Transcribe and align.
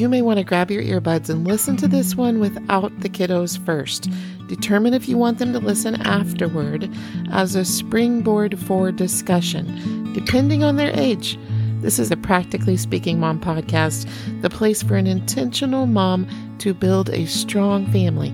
you 0.00 0.08
may 0.08 0.22
want 0.22 0.38
to 0.38 0.44
grab 0.44 0.70
your 0.70 0.82
earbuds 0.82 1.28
and 1.28 1.46
listen 1.46 1.76
to 1.76 1.86
this 1.86 2.16
one 2.16 2.40
without 2.40 2.90
the 3.00 3.08
kiddos 3.08 3.62
first. 3.66 4.08
Determine 4.48 4.94
if 4.94 5.06
you 5.06 5.18
want 5.18 5.38
them 5.38 5.52
to 5.52 5.58
listen 5.58 6.00
afterward 6.06 6.90
as 7.30 7.54
a 7.54 7.66
springboard 7.66 8.58
for 8.58 8.90
discussion, 8.90 10.10
depending 10.14 10.64
on 10.64 10.76
their 10.76 10.90
age. 10.98 11.38
This 11.82 11.98
is 11.98 12.10
a 12.10 12.16
Practically 12.16 12.78
Speaking 12.78 13.20
Mom 13.20 13.40
podcast, 13.40 14.08
the 14.40 14.48
place 14.48 14.82
for 14.82 14.96
an 14.96 15.06
intentional 15.06 15.84
mom 15.84 16.26
to 16.60 16.72
build 16.72 17.10
a 17.10 17.26
strong 17.26 17.86
family. 17.92 18.30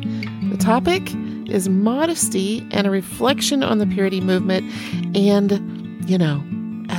The 0.51 0.59
topic 0.59 1.13
is 1.49 1.69
modesty 1.69 2.65
and 2.71 2.87
a 2.87 2.91
reflection 2.91 3.65
on 3.65 3.79
the 3.79 3.87
purity 3.87 4.21
movement 4.21 4.73
and, 5.17 6.09
you 6.09 6.17
know, 6.17 6.45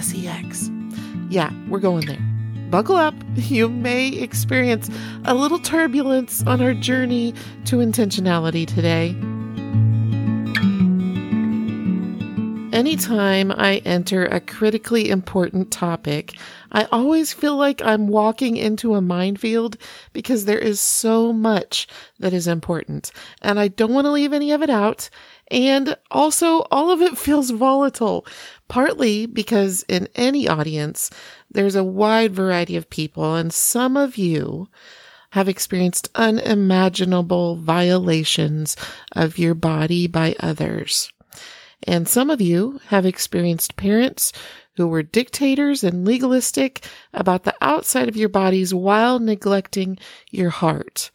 sex. 0.02 0.70
Yeah, 1.30 1.52
we're 1.70 1.80
going 1.80 2.06
there. 2.06 2.27
Buckle 2.70 2.96
up. 2.96 3.14
You 3.38 3.70
may 3.70 4.10
experience 4.10 4.89
a 5.25 5.34
little 5.36 5.60
turbulence 5.60 6.44
on 6.48 6.60
our 6.60 6.74
journey 6.74 7.34
to 7.66 7.78
intentionality 7.78 8.66
today. 8.66 9.16
Anytime 12.78 13.52
I 13.52 13.78
enter 13.86 14.28
a 14.28 14.40
critically 14.40 15.10
important 15.10 15.72
topic, 15.72 16.36
I 16.72 16.84
always 16.92 17.34
feel 17.34 17.58
like 17.58 17.82
I'm 17.82 18.08
walking 18.08 18.56
into 18.56 18.94
a 18.94 19.02
minefield 19.02 19.78
because 20.14 20.46
there 20.46 20.60
is 20.60 20.80
so 20.80 21.34
much 21.34 21.88
that 22.20 22.34
is 22.34 22.46
important 22.46 23.12
and 23.42 23.60
I 23.60 23.70
don't 23.70 23.96
want 23.96 24.06
to 24.06 24.12
leave 24.12 24.32
any 24.32 24.52
of 24.52 24.62
it 24.62 24.70
out. 24.70 25.10
And 25.50 25.98
also 26.12 26.68
all 26.70 26.92
of 26.92 27.02
it 27.02 27.18
feels 27.28 27.50
volatile, 27.50 28.28
partly 28.68 29.25
because 29.25 29.84
in 29.89 30.08
any 30.14 30.48
audience, 30.48 31.10
there's 31.50 31.75
a 31.75 31.84
wide 31.84 32.36
variety 32.36 32.75
of 32.75 32.92
people 32.92 33.34
and 33.34 33.52
some 33.52 33.98
of 33.98 34.20
you 34.20 34.70
have 35.31 35.50
experienced 35.50 36.12
unimaginable 36.14 37.56
violations 37.56 38.78
of 39.14 39.39
your 39.39 39.56
body 39.56 40.06
by 40.06 40.36
others. 40.39 41.12
And 41.83 42.08
some 42.08 42.30
of 42.30 42.42
you 42.42 42.80
have 42.88 43.06
experienced 43.06 43.75
parents 43.75 44.33
who 44.75 44.88
were 44.88 45.03
dictators 45.03 45.84
and 45.84 46.06
legalistic 46.06 46.86
about 47.14 47.44
the 47.44 47.56
outside 47.61 48.08
of 48.08 48.17
your 48.17 48.30
bodies 48.30 48.73
while 48.73 49.19
neglecting 49.19 49.97
your 50.30 50.50
heart. 50.50 51.11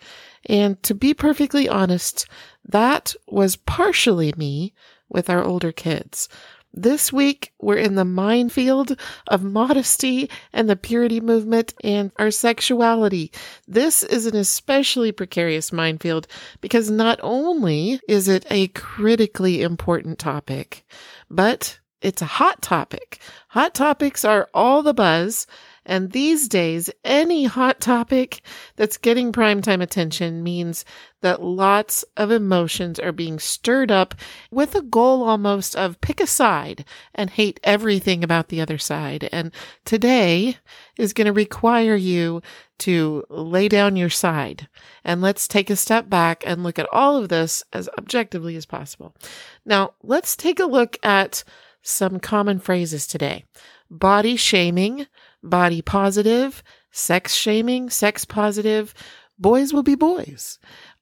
And 0.46 0.82
to 0.82 0.94
be 0.94 1.14
perfectly 1.14 1.68
honest, 1.68 2.26
that 2.64 3.14
was 3.28 3.56
partially 3.56 4.32
me 4.36 4.74
with 5.08 5.30
our 5.30 5.44
older 5.44 5.72
kids. 5.72 6.28
This 6.74 7.12
week, 7.12 7.52
we're 7.60 7.76
in 7.76 7.96
the 7.96 8.04
minefield 8.04 8.98
of 9.28 9.44
modesty 9.44 10.30
and 10.54 10.70
the 10.70 10.76
purity 10.76 11.20
movement 11.20 11.74
and 11.84 12.10
our 12.18 12.30
sexuality. 12.30 13.30
This 13.68 14.02
is 14.02 14.24
an 14.24 14.36
especially 14.36 15.12
precarious 15.12 15.70
minefield 15.70 16.26
because 16.62 16.90
not 16.90 17.20
only 17.22 18.00
is 18.08 18.26
it 18.26 18.46
a 18.48 18.68
critically 18.68 19.60
important 19.60 20.18
topic, 20.18 20.86
but 21.28 21.78
it's 22.00 22.22
a 22.22 22.26
hot 22.26 22.62
topic. 22.62 23.20
Hot 23.48 23.74
topics 23.74 24.24
are 24.24 24.48
all 24.54 24.82
the 24.82 24.94
buzz. 24.94 25.46
And 25.84 26.12
these 26.12 26.48
days, 26.48 26.90
any 27.04 27.44
hot 27.44 27.80
topic 27.80 28.42
that's 28.76 28.96
getting 28.96 29.32
primetime 29.32 29.82
attention 29.82 30.42
means 30.42 30.84
that 31.22 31.42
lots 31.42 32.04
of 32.16 32.30
emotions 32.30 32.98
are 33.00 33.12
being 33.12 33.38
stirred 33.38 33.90
up 33.90 34.14
with 34.50 34.74
a 34.74 34.82
goal 34.82 35.22
almost 35.24 35.74
of 35.74 36.00
pick 36.00 36.20
a 36.20 36.26
side 36.26 36.84
and 37.14 37.30
hate 37.30 37.58
everything 37.64 38.22
about 38.22 38.48
the 38.48 38.60
other 38.60 38.78
side. 38.78 39.28
And 39.32 39.52
today 39.84 40.56
is 40.98 41.12
going 41.12 41.26
to 41.26 41.32
require 41.32 41.96
you 41.96 42.42
to 42.78 43.24
lay 43.28 43.68
down 43.68 43.96
your 43.96 44.10
side. 44.10 44.68
And 45.04 45.20
let's 45.20 45.48
take 45.48 45.70
a 45.70 45.76
step 45.76 46.08
back 46.08 46.44
and 46.46 46.62
look 46.62 46.78
at 46.78 46.92
all 46.92 47.16
of 47.16 47.28
this 47.28 47.64
as 47.72 47.88
objectively 47.98 48.56
as 48.56 48.66
possible. 48.66 49.14
Now, 49.64 49.94
let's 50.02 50.36
take 50.36 50.60
a 50.60 50.66
look 50.66 50.98
at 51.02 51.44
some 51.82 52.20
common 52.20 52.58
phrases 52.58 53.06
today. 53.06 53.44
Body 53.90 54.36
shaming, 54.36 55.06
body 55.42 55.82
positive, 55.82 56.62
sex 56.90 57.34
shaming, 57.34 57.90
sex 57.90 58.24
positive, 58.24 58.94
boys 59.38 59.72
will 59.72 59.82
be 59.82 59.94
boys. 59.94 60.58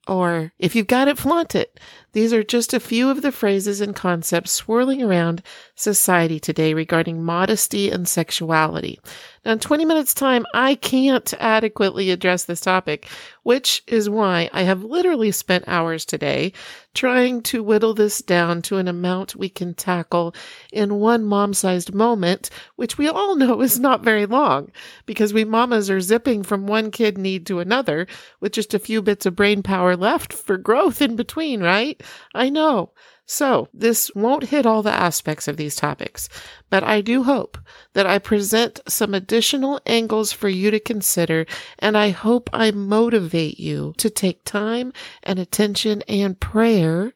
Or 0.09 0.53
if 0.59 0.75
you've 0.75 0.87
got 0.87 1.09
it, 1.09 1.19
flaunt 1.19 1.55
it. 1.55 1.79
These 2.13 2.33
are 2.33 2.43
just 2.43 2.73
a 2.73 2.81
few 2.81 3.11
of 3.11 3.23
the 3.23 3.31
phrases 3.31 3.81
and 3.81 3.95
concepts 3.95 4.51
swirling 4.51 5.03
around 5.03 5.43
society 5.77 6.41
today 6.41 6.75
regarding 6.75 7.23
modesty 7.23 7.91
and 7.91 8.09
sexuality. 8.09 8.99
Now, 9.45 9.53
in 9.53 9.59
20 9.59 9.87
minutes 9.87 10.13
time, 10.13 10.45
I 10.53 10.75
can't 10.75 11.33
adequately 11.39 12.11
address 12.11 12.45
this 12.45 12.61
topic, 12.61 13.09
which 13.43 13.83
is 13.87 14.11
why 14.11 14.51
I 14.53 14.63
have 14.63 14.85
literally 14.85 15.31
spent 15.33 15.65
hours 15.67 16.05
today 16.05 16.53
trying 16.93 17.41
to 17.43 17.63
whittle 17.63 17.95
this 17.95 18.21
down 18.21 18.61
to 18.63 18.77
an 18.77 18.87
amount 18.87 19.37
we 19.37 19.49
can 19.49 19.73
tackle 19.73 20.35
in 20.73 20.97
one 20.97 21.25
mom 21.25 21.55
sized 21.55 21.95
moment, 21.95 22.51
which 22.77 22.99
we 22.99 23.09
all 23.09 23.35
know 23.37 23.63
is 23.63 23.81
not 23.81 24.05
very 24.05 24.27
long 24.27 24.71
because 25.07 25.33
we 25.33 25.45
mamas 25.45 25.89
are 25.91 26.01
zipping 26.01 26.43
from 26.43 26.67
one 26.67 26.91
kid 26.91 27.17
need 27.17 27.47
to 27.47 27.61
another 27.61 28.07
with 28.41 28.53
just 28.53 28.75
a 28.75 28.79
few 28.79 29.01
bits 29.01 29.25
of 29.25 29.37
brain 29.37 29.63
power 29.63 29.97
left 29.97 30.35
for 30.35 30.59
growth 30.59 31.01
in 31.01 31.17
between, 31.17 31.63
right? 31.63 32.03
I 32.35 32.51
know. 32.51 32.93
So, 33.33 33.69
this 33.73 34.11
won't 34.17 34.49
hit 34.49 34.67
all 34.67 34.83
the 34.83 34.93
aspects 34.93 35.47
of 35.47 35.57
these 35.57 35.77
topics, 35.77 36.29
but 36.69 36.83
I 36.83 37.01
do 37.01 37.23
hope 37.23 37.59
that 37.93 38.05
I 38.05 38.19
present 38.19 38.81
some 38.89 39.15
additional 39.15 39.81
angles 39.87 40.33
for 40.33 40.49
you 40.49 40.73
to 40.73 40.81
consider, 40.81 41.47
and 41.79 41.97
I 41.97 42.09
hope 42.09 42.51
I 42.53 42.73
motivate 42.73 43.61
you 43.61 43.95
to 43.99 44.11
take 44.11 44.43
time 44.43 44.93
and 45.23 45.39
attention 45.39 46.03
and 46.09 46.41
prayer 46.41 47.13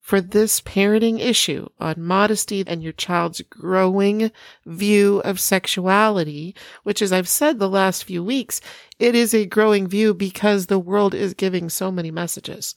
for 0.00 0.22
this 0.22 0.62
parenting 0.62 1.20
issue 1.20 1.68
on 1.78 2.02
modesty 2.02 2.64
and 2.66 2.82
your 2.82 2.94
child's 2.94 3.42
growing 3.42 4.32
view 4.64 5.18
of 5.26 5.38
sexuality, 5.38 6.54
which, 6.84 7.02
as 7.02 7.12
I've 7.12 7.28
said 7.28 7.58
the 7.58 7.68
last 7.68 8.04
few 8.04 8.24
weeks, 8.24 8.62
it 8.98 9.14
is 9.14 9.34
a 9.34 9.44
growing 9.44 9.88
view 9.88 10.14
because 10.14 10.68
the 10.68 10.78
world 10.78 11.14
is 11.14 11.34
giving 11.34 11.68
so 11.68 11.92
many 11.92 12.10
messages. 12.10 12.76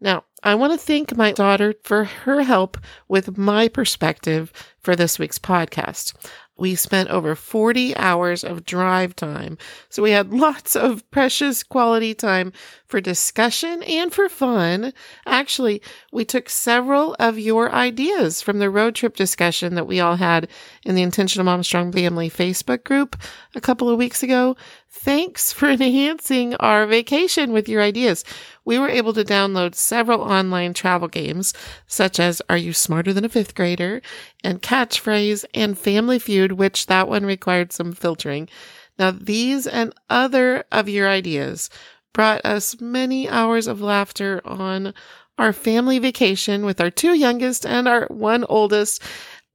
Now, 0.00 0.24
I 0.42 0.54
want 0.54 0.72
to 0.72 0.78
thank 0.78 1.16
my 1.16 1.32
daughter 1.32 1.74
for 1.82 2.04
her 2.04 2.42
help 2.42 2.76
with 3.08 3.38
my 3.38 3.68
perspective 3.68 4.52
for 4.78 4.94
this 4.94 5.18
week's 5.18 5.38
podcast. 5.38 6.12
We 6.58 6.74
spent 6.74 7.10
over 7.10 7.34
40 7.34 7.96
hours 7.96 8.42
of 8.42 8.64
drive 8.64 9.14
time. 9.14 9.58
So 9.88 10.02
we 10.02 10.10
had 10.10 10.32
lots 10.32 10.74
of 10.74 11.08
precious 11.10 11.62
quality 11.62 12.14
time 12.14 12.52
for 12.86 13.00
discussion 13.00 13.82
and 13.82 14.12
for 14.12 14.28
fun. 14.28 14.92
Actually, 15.26 15.82
we 16.12 16.24
took 16.24 16.48
several 16.48 17.14
of 17.18 17.38
your 17.38 17.72
ideas 17.72 18.40
from 18.40 18.58
the 18.58 18.70
road 18.70 18.94
trip 18.94 19.16
discussion 19.16 19.74
that 19.74 19.86
we 19.86 20.00
all 20.00 20.16
had 20.16 20.48
in 20.84 20.94
the 20.94 21.02
Intentional 21.02 21.44
Mom 21.44 21.62
Strong 21.62 21.92
Family 21.92 22.30
Facebook 22.30 22.84
group 22.84 23.16
a 23.54 23.60
couple 23.60 23.88
of 23.88 23.98
weeks 23.98 24.22
ago. 24.22 24.56
Thanks 24.88 25.52
for 25.52 25.68
enhancing 25.70 26.54
our 26.56 26.86
vacation 26.86 27.52
with 27.52 27.68
your 27.68 27.82
ideas 27.82 28.24
we 28.66 28.78
were 28.78 28.88
able 28.88 29.14
to 29.14 29.24
download 29.24 29.74
several 29.74 30.20
online 30.20 30.74
travel 30.74 31.08
games, 31.08 31.54
such 31.86 32.20
as 32.20 32.42
Are 32.50 32.56
You 32.56 32.74
Smarter 32.74 33.12
Than 33.14 33.24
a 33.24 33.28
Fifth 33.28 33.54
Grader? 33.54 34.02
And 34.46 34.62
Catchphrase 34.62 35.44
and 35.54 35.76
Family 35.76 36.20
Feud, 36.20 36.52
which 36.52 36.86
that 36.86 37.08
one 37.08 37.26
required 37.26 37.72
some 37.72 37.92
filtering. 37.92 38.48
Now, 38.96 39.10
these 39.10 39.66
and 39.66 39.92
other 40.08 40.64
of 40.70 40.88
your 40.88 41.08
ideas 41.08 41.68
brought 42.14 42.44
us 42.44 42.80
many 42.80 43.28
hours 43.28 43.66
of 43.66 43.80
laughter 43.80 44.40
on 44.44 44.94
our 45.36 45.52
family 45.52 45.98
vacation 45.98 46.64
with 46.64 46.80
our 46.80 46.90
two 46.90 47.14
youngest 47.14 47.66
and 47.66 47.88
our 47.88 48.06
one 48.06 48.44
oldest. 48.48 49.02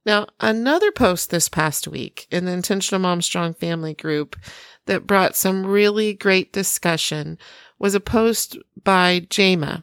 Now, 0.04 0.26
another 0.40 0.92
post 0.92 1.30
this 1.30 1.48
past 1.48 1.88
week 1.88 2.26
in 2.30 2.44
the 2.44 2.52
Intentional 2.52 3.00
Mom 3.00 3.22
Strong 3.22 3.54
Family 3.54 3.94
group 3.94 4.36
that 4.86 5.06
brought 5.06 5.36
some 5.36 5.64
really 5.64 6.12
great 6.12 6.52
discussion 6.52 7.38
was 7.82 7.96
a 7.96 8.00
post 8.00 8.56
by 8.84 9.26
Jama, 9.28 9.82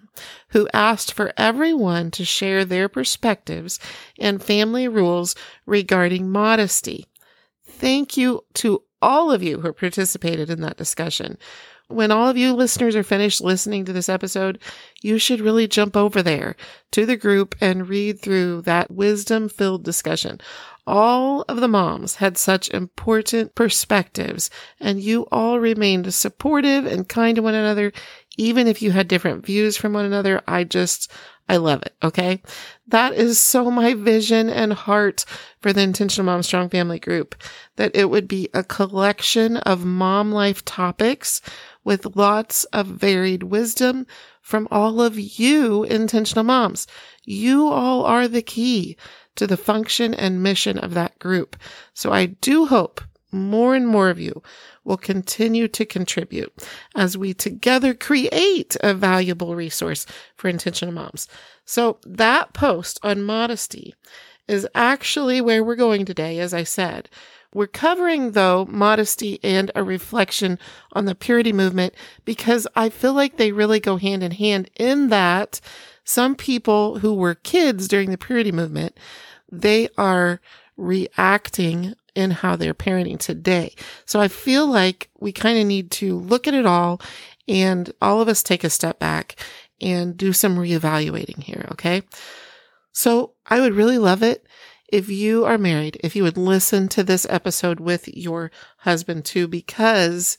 who 0.49 0.69
asked 0.73 1.13
for 1.13 1.33
everyone 1.35 2.09
to 2.11 2.23
share 2.23 2.63
their 2.63 2.87
perspectives 2.87 3.77
and 4.17 4.41
family 4.41 4.87
rules 4.87 5.35
regarding 5.65 6.31
modesty. 6.31 7.05
Thank 7.67 8.15
you 8.15 8.45
to 8.55 8.83
all 9.01 9.31
of 9.31 9.43
you 9.43 9.59
who 9.59 9.73
participated 9.73 10.49
in 10.49 10.61
that 10.61 10.77
discussion. 10.77 11.37
When 11.89 12.11
all 12.11 12.29
of 12.29 12.37
you 12.37 12.53
listeners 12.53 12.95
are 12.95 13.03
finished 13.03 13.41
listening 13.41 13.83
to 13.85 13.93
this 13.93 14.09
episode, 14.09 14.59
you 15.01 15.17
should 15.17 15.41
really 15.41 15.67
jump 15.67 15.97
over 15.97 16.21
there 16.21 16.55
to 16.91 17.05
the 17.05 17.17
group 17.17 17.55
and 17.59 17.89
read 17.89 18.21
through 18.21 18.61
that 18.61 18.91
wisdom 18.91 19.49
filled 19.49 19.83
discussion. 19.83 20.39
All 20.85 21.43
of 21.47 21.61
the 21.61 21.67
moms 21.67 22.15
had 22.15 22.37
such 22.37 22.69
important 22.69 23.55
perspectives, 23.55 24.49
and 24.79 25.01
you 25.01 25.27
all 25.31 25.59
remained 25.59 26.13
supportive 26.13 26.85
and 26.85 27.09
kind 27.09 27.35
to 27.35 27.41
one 27.41 27.55
another, 27.55 27.91
even 28.37 28.67
if 28.67 28.81
you 28.81 28.91
had 28.91 29.07
different 29.07 29.45
views 29.45 29.75
from 29.75 29.93
one 29.93 30.05
another. 30.05 30.41
I 30.47 30.63
just, 30.63 31.11
I 31.47 31.57
love 31.57 31.81
it. 31.81 31.93
Okay. 32.03 32.41
That 32.87 33.13
is 33.13 33.39
so 33.39 33.69
my 33.69 33.93
vision 33.95 34.49
and 34.49 34.73
heart 34.73 35.25
for 35.61 35.73
the 35.73 35.81
Intentional 35.81 36.25
Mom 36.25 36.41
Strong 36.43 36.69
Family 36.69 36.99
group 36.99 37.35
that 37.75 37.95
it 37.95 38.09
would 38.09 38.27
be 38.27 38.49
a 38.53 38.63
collection 38.63 39.57
of 39.57 39.85
mom 39.85 40.31
life 40.31 40.65
topics 40.65 41.41
with 41.83 42.15
lots 42.15 42.65
of 42.65 42.87
varied 42.87 43.43
wisdom 43.43 44.05
from 44.41 44.67
all 44.71 45.01
of 45.01 45.19
you 45.19 45.83
intentional 45.83 46.43
moms. 46.43 46.87
You 47.25 47.67
all 47.67 48.05
are 48.05 48.27
the 48.27 48.41
key 48.41 48.97
to 49.35 49.47
the 49.47 49.57
function 49.57 50.13
and 50.13 50.43
mission 50.43 50.77
of 50.77 50.93
that 50.93 51.17
group. 51.19 51.55
So 51.93 52.11
I 52.11 52.25
do 52.27 52.65
hope 52.65 53.01
more 53.31 53.75
and 53.75 53.87
more 53.87 54.09
of 54.09 54.19
you 54.19 54.41
will 54.83 54.97
continue 54.97 55.67
to 55.67 55.85
contribute 55.85 56.51
as 56.95 57.17
we 57.17 57.33
together 57.33 57.93
create 57.93 58.75
a 58.81 58.93
valuable 58.93 59.55
resource 59.55 60.05
for 60.35 60.47
intentional 60.47 60.93
moms. 60.93 61.27
So 61.65 61.99
that 62.05 62.53
post 62.53 62.99
on 63.03 63.21
modesty 63.21 63.93
is 64.47 64.67
actually 64.73 65.41
where 65.41 65.63
we're 65.63 65.75
going 65.75 66.05
today, 66.05 66.39
as 66.39 66.53
I 66.53 66.63
said. 66.63 67.07
We're 67.53 67.67
covering, 67.67 68.31
though, 68.31 68.65
modesty 68.69 69.39
and 69.43 69.71
a 69.73 69.83
reflection 69.83 70.59
on 70.93 71.05
the 71.05 71.15
purity 71.15 71.51
movement 71.51 71.93
because 72.23 72.67
I 72.75 72.89
feel 72.89 73.13
like 73.13 73.37
they 73.37 73.51
really 73.51 73.79
go 73.79 73.97
hand 73.97 74.21
in 74.23 74.31
hand 74.31 74.69
in 74.77 75.09
that 75.09 75.59
some 76.03 76.35
people 76.35 76.99
who 76.99 77.13
were 77.13 77.35
kids 77.35 77.87
during 77.87 78.09
the 78.09 78.17
purity 78.17 78.51
movement, 78.51 78.97
they 79.51 79.89
are 79.97 80.41
reacting 80.77 81.93
in 82.15 82.31
how 82.31 82.55
they're 82.55 82.73
parenting 82.73 83.19
today. 83.19 83.75
So 84.05 84.19
I 84.19 84.27
feel 84.27 84.65
like 84.65 85.09
we 85.19 85.31
kind 85.31 85.59
of 85.59 85.67
need 85.67 85.91
to 85.91 86.17
look 86.17 86.47
at 86.47 86.53
it 86.53 86.65
all 86.65 87.01
and 87.47 87.91
all 88.01 88.21
of 88.21 88.27
us 88.27 88.41
take 88.41 88.63
a 88.63 88.69
step 88.69 88.99
back 88.99 89.35
and 89.81 90.17
do 90.17 90.33
some 90.33 90.57
reevaluating 90.57 91.43
here. 91.43 91.67
Okay. 91.73 92.01
So 92.91 93.33
I 93.45 93.59
would 93.59 93.73
really 93.73 93.97
love 93.97 94.23
it 94.23 94.45
if 94.91 95.09
you 95.09 95.45
are 95.45 95.57
married, 95.57 95.99
if 96.03 96.15
you 96.15 96.23
would 96.23 96.37
listen 96.37 96.87
to 96.89 97.03
this 97.03 97.25
episode 97.29 97.79
with 97.79 98.07
your 98.07 98.51
husband 98.77 99.25
too, 99.25 99.47
because 99.47 100.37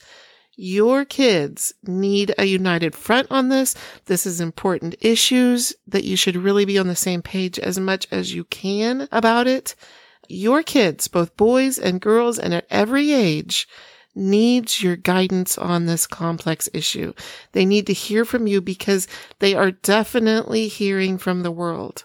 your 0.56 1.04
kids 1.04 1.72
need 1.84 2.34
a 2.36 2.44
united 2.44 2.94
front 2.94 3.28
on 3.30 3.48
this. 3.48 3.74
This 4.06 4.26
is 4.26 4.40
important 4.40 4.94
issues 5.00 5.72
that 5.86 6.04
you 6.04 6.16
should 6.16 6.36
really 6.36 6.64
be 6.64 6.78
on 6.78 6.88
the 6.88 6.96
same 6.96 7.22
page 7.22 7.58
as 7.58 7.78
much 7.78 8.06
as 8.10 8.34
you 8.34 8.44
can 8.44 9.08
about 9.10 9.46
it 9.46 9.74
your 10.30 10.62
kids, 10.62 11.08
both 11.08 11.36
boys 11.36 11.78
and 11.78 12.00
girls 12.00 12.38
and 12.38 12.54
at 12.54 12.66
every 12.70 13.12
age, 13.12 13.68
needs 14.14 14.82
your 14.82 14.96
guidance 14.96 15.58
on 15.58 15.86
this 15.86 16.06
complex 16.06 16.68
issue. 16.72 17.12
They 17.52 17.64
need 17.64 17.86
to 17.88 17.92
hear 17.92 18.24
from 18.24 18.46
you 18.46 18.60
because 18.60 19.08
they 19.38 19.54
are 19.54 19.70
definitely 19.70 20.68
hearing 20.68 21.18
from 21.18 21.42
the 21.42 21.50
world. 21.50 22.04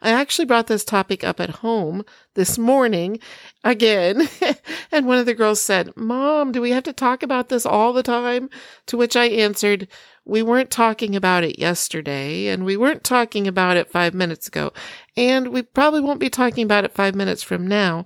I 0.00 0.10
actually 0.10 0.44
brought 0.44 0.68
this 0.68 0.84
topic 0.84 1.24
up 1.24 1.40
at 1.40 1.50
home 1.50 2.04
this 2.34 2.56
morning 2.56 3.18
again. 3.64 4.28
and 4.92 5.06
one 5.06 5.18
of 5.18 5.26
the 5.26 5.34
girls 5.34 5.60
said, 5.60 5.96
Mom, 5.96 6.52
do 6.52 6.60
we 6.60 6.70
have 6.70 6.84
to 6.84 6.92
talk 6.92 7.22
about 7.22 7.48
this 7.48 7.66
all 7.66 7.92
the 7.92 8.02
time? 8.02 8.48
To 8.86 8.96
which 8.96 9.16
I 9.16 9.26
answered, 9.26 9.88
we 10.24 10.42
weren't 10.42 10.70
talking 10.70 11.16
about 11.16 11.42
it 11.42 11.58
yesterday 11.58 12.48
and 12.48 12.64
we 12.64 12.76
weren't 12.76 13.02
talking 13.02 13.48
about 13.48 13.76
it 13.76 13.90
five 13.90 14.14
minutes 14.14 14.46
ago. 14.46 14.72
And 15.16 15.48
we 15.48 15.62
probably 15.62 16.00
won't 16.00 16.20
be 16.20 16.30
talking 16.30 16.64
about 16.64 16.84
it 16.84 16.92
five 16.92 17.14
minutes 17.14 17.42
from 17.42 17.66
now. 17.66 18.04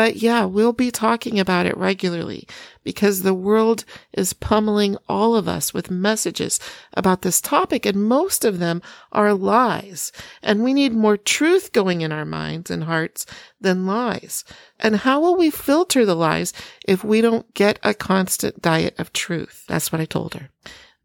But 0.00 0.16
yeah, 0.16 0.46
we'll 0.46 0.72
be 0.72 0.90
talking 0.90 1.38
about 1.38 1.66
it 1.66 1.76
regularly 1.76 2.48
because 2.82 3.20
the 3.20 3.34
world 3.34 3.84
is 4.14 4.32
pummeling 4.32 4.96
all 5.10 5.36
of 5.36 5.46
us 5.46 5.74
with 5.74 5.90
messages 5.90 6.58
about 6.94 7.20
this 7.20 7.38
topic 7.38 7.84
and 7.84 8.08
most 8.08 8.42
of 8.42 8.60
them 8.60 8.80
are 9.12 9.34
lies. 9.34 10.10
And 10.42 10.64
we 10.64 10.72
need 10.72 10.94
more 10.94 11.18
truth 11.18 11.74
going 11.74 12.00
in 12.00 12.12
our 12.12 12.24
minds 12.24 12.70
and 12.70 12.84
hearts 12.84 13.26
than 13.60 13.84
lies. 13.84 14.42
And 14.78 14.96
how 14.96 15.20
will 15.20 15.36
we 15.36 15.50
filter 15.50 16.06
the 16.06 16.16
lies 16.16 16.54
if 16.88 17.04
we 17.04 17.20
don't 17.20 17.52
get 17.52 17.78
a 17.82 17.92
constant 17.92 18.62
diet 18.62 18.98
of 18.98 19.12
truth? 19.12 19.66
That's 19.68 19.92
what 19.92 20.00
I 20.00 20.06
told 20.06 20.32
her. 20.32 20.48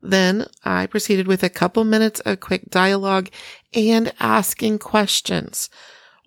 Then 0.02 0.48
I 0.64 0.86
proceeded 0.86 1.28
with 1.28 1.44
a 1.44 1.50
couple 1.50 1.84
minutes 1.84 2.22
of 2.22 2.40
quick 2.40 2.70
dialogue 2.70 3.28
and 3.74 4.14
asking 4.22 4.80
questions. 4.80 5.70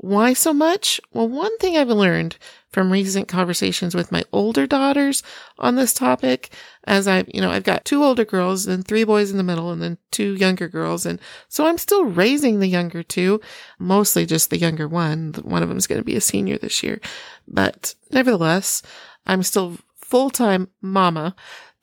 Why 0.01 0.33
so 0.33 0.53
much? 0.53 1.01
Well, 1.13 1.29
one 1.29 1.57
thing 1.59 1.77
I've 1.77 1.89
learned 1.89 2.37
from 2.71 2.93
recent 2.93 3.29
conversations 3.29 3.95
with 3.95 4.13
my 4.13 4.25
older 4.33 4.67
daughters 4.67 5.23
on 5.59 5.77
this 5.77 5.95
topic, 5.95 6.51
as 6.85 7.09
I, 7.09 7.25
you 7.29 7.41
know, 7.41 7.51
I've 7.51 7.65
got 7.65 7.85
two 7.85 8.05
older 8.05 8.25
girls 8.25 8.67
and 8.67 8.87
three 8.87 9.05
boys 9.05 9.31
in 9.31 9.37
the 9.39 9.43
middle 9.43 9.71
and 9.71 9.83
then 9.83 9.99
two 10.11 10.35
younger 10.35 10.69
girls. 10.69 11.07
And 11.07 11.19
so 11.49 11.67
I'm 11.67 11.79
still 11.79 12.05
raising 12.05 12.61
the 12.61 12.67
younger 12.67 13.03
two, 13.03 13.41
mostly 13.79 14.27
just 14.27 14.51
the 14.51 14.59
younger 14.59 14.87
one. 14.87 15.35
One 15.43 15.63
of 15.63 15.69
them 15.69 15.79
is 15.79 15.87
going 15.87 16.01
to 16.01 16.05
be 16.05 16.17
a 16.17 16.21
senior 16.21 16.59
this 16.59 16.83
year. 16.83 17.01
But 17.47 17.95
nevertheless, 18.11 18.83
I'm 19.27 19.43
still 19.43 19.79
full 19.97 20.31
time 20.31 20.69
mama 20.81 21.35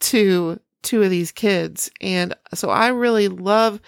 to 0.01 0.59
two 0.83 1.01
of 1.01 1.09
these 1.09 1.31
kids. 1.31 1.89
And 1.99 2.35
so 2.53 2.69
I 2.69 2.89
really 2.89 3.27
love 3.27 3.81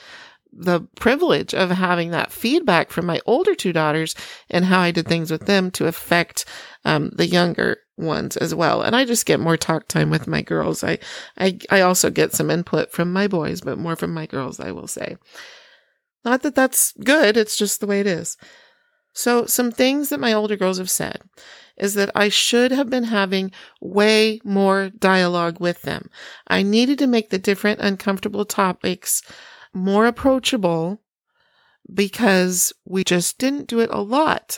the 0.58 0.82
privilege 0.96 1.54
of 1.54 1.70
having 1.70 2.12
that 2.12 2.32
feedback 2.32 2.90
from 2.92 3.06
my 3.06 3.22
older 3.26 3.54
two 3.54 3.72
daughters 3.72 4.16
and 4.50 4.66
how 4.66 4.80
I 4.80 4.92
did 4.92 5.08
things 5.08 5.32
with 5.32 5.46
them 5.46 5.70
to 5.72 5.86
affect 5.86 6.46
um, 6.84 7.12
the 7.14 7.28
younger 7.28 7.78
ones 7.98 8.38
as 8.38 8.54
well. 8.54 8.82
And 8.82 8.96
I 8.96 9.06
just 9.06 9.26
get 9.26 9.40
more 9.40 9.58
talk 9.58 9.88
time 9.88 10.10
with 10.10 10.28
my 10.28 10.42
girls. 10.42 10.84
I, 10.84 11.00
I, 11.38 11.60
I 11.70 11.82
also 11.82 12.10
get 12.10 12.34
some 12.34 12.50
input 12.50 12.92
from 12.92 13.14
my 13.14 13.28
boys, 13.28 13.62
but 13.62 13.78
more 13.78 13.96
from 13.96 14.14
my 14.14 14.26
girls, 14.26 14.60
I 14.60 14.72
will 14.72 14.88
say. 14.88 15.18
Not 16.26 16.42
that 16.42 16.56
that's 16.56 16.94
good. 17.04 17.38
It's 17.38 17.56
just 17.56 17.80
the 17.80 17.88
way 17.88 18.00
it 18.00 18.08
is. 18.08 18.38
So 19.14 19.46
some 19.46 19.72
things 19.72 20.10
that 20.10 20.20
my 20.20 20.34
older 20.34 20.56
girls 20.56 20.78
have 20.78 20.90
said 20.90 21.22
is 21.78 21.94
that 21.94 22.12
I 22.16 22.30
should 22.30 22.72
have 22.72 22.90
been 22.90 23.06
having 23.06 23.52
way 23.82 24.40
more 24.44 24.90
dialogue 24.90 25.60
with 25.60 25.84
them. 25.84 26.10
I 26.48 26.64
needed 26.64 27.00
to 27.00 27.08
make 27.08 27.30
the 27.30 27.40
different 27.40 27.80
uncomfortable 27.80 28.46
topics 28.46 29.22
more 29.74 30.06
approachable 30.06 31.02
because 31.94 32.74
we 32.86 33.04
just 33.04 33.38
didn't 33.38 33.68
do 33.68 33.80
it 33.80 33.90
a 33.92 34.02
lot. 34.02 34.58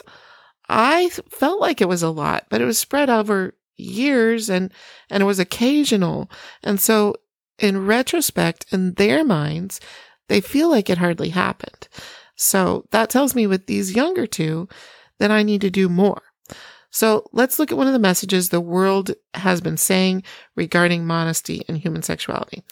I 0.68 1.08
felt 1.30 1.60
like 1.60 1.80
it 1.80 1.88
was 1.88 2.02
a 2.02 2.10
lot, 2.10 2.46
but 2.48 2.60
it 2.60 2.64
was 2.64 2.78
spread 2.78 3.10
over 3.10 3.54
years 3.76 4.50
and 4.50 4.72
and 5.08 5.22
it 5.22 5.26
was 5.26 5.38
occasional. 5.38 6.30
And 6.62 6.80
so 6.80 7.16
in 7.58 7.86
retrospect 7.86 8.66
in 8.72 8.94
their 8.94 9.24
minds, 9.24 9.80
they 10.28 10.40
feel 10.40 10.70
like 10.70 10.88
it 10.88 10.98
hardly 10.98 11.30
happened. 11.30 11.88
So 12.36 12.86
that 12.90 13.10
tells 13.10 13.34
me 13.34 13.46
with 13.46 13.66
these 13.66 13.94
younger 13.94 14.26
two 14.26 14.68
that 15.18 15.30
I 15.30 15.42
need 15.42 15.60
to 15.60 15.70
do 15.70 15.88
more. 15.88 16.22
So 16.90 17.28
let's 17.32 17.58
look 17.58 17.70
at 17.70 17.76
one 17.76 17.86
of 17.86 17.92
the 17.92 17.98
messages 17.98 18.48
the 18.48 18.60
world 18.60 19.12
has 19.34 19.60
been 19.60 19.76
saying 19.76 20.24
regarding 20.56 21.06
modesty 21.06 21.62
and 21.68 21.78
human 21.78 22.02
sexuality. 22.02 22.64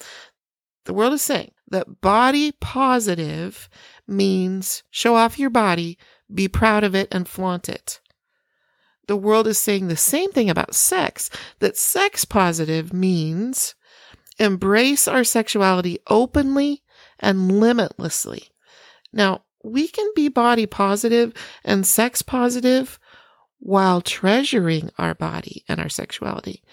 The 0.85 0.93
world 0.93 1.13
is 1.13 1.21
saying 1.21 1.51
that 1.69 2.01
body 2.01 2.51
positive 2.53 3.69
means 4.07 4.83
show 4.89 5.15
off 5.15 5.39
your 5.39 5.49
body, 5.49 5.97
be 6.33 6.47
proud 6.47 6.83
of 6.83 6.95
it, 6.95 7.07
and 7.11 7.27
flaunt 7.27 7.69
it. 7.69 7.99
The 9.07 9.15
world 9.15 9.47
is 9.47 9.57
saying 9.57 9.87
the 9.87 9.97
same 9.97 10.31
thing 10.31 10.49
about 10.49 10.75
sex, 10.75 11.29
that 11.59 11.77
sex 11.77 12.25
positive 12.25 12.93
means 12.93 13.73
embrace 14.37 15.07
our 15.07 15.23
sexuality 15.23 15.97
openly 16.07 16.83
and 17.19 17.59
limitlessly. 17.59 18.49
Now, 19.11 19.43
we 19.63 19.87
can 19.87 20.09
be 20.15 20.29
body 20.29 20.65
positive 20.65 21.33
and 21.65 21.85
sex 21.85 22.21
positive 22.21 22.99
while 23.59 24.01
treasuring 24.01 24.89
our 24.97 25.13
body 25.13 25.63
and 25.67 25.79
our 25.79 25.89
sexuality. 25.89 26.63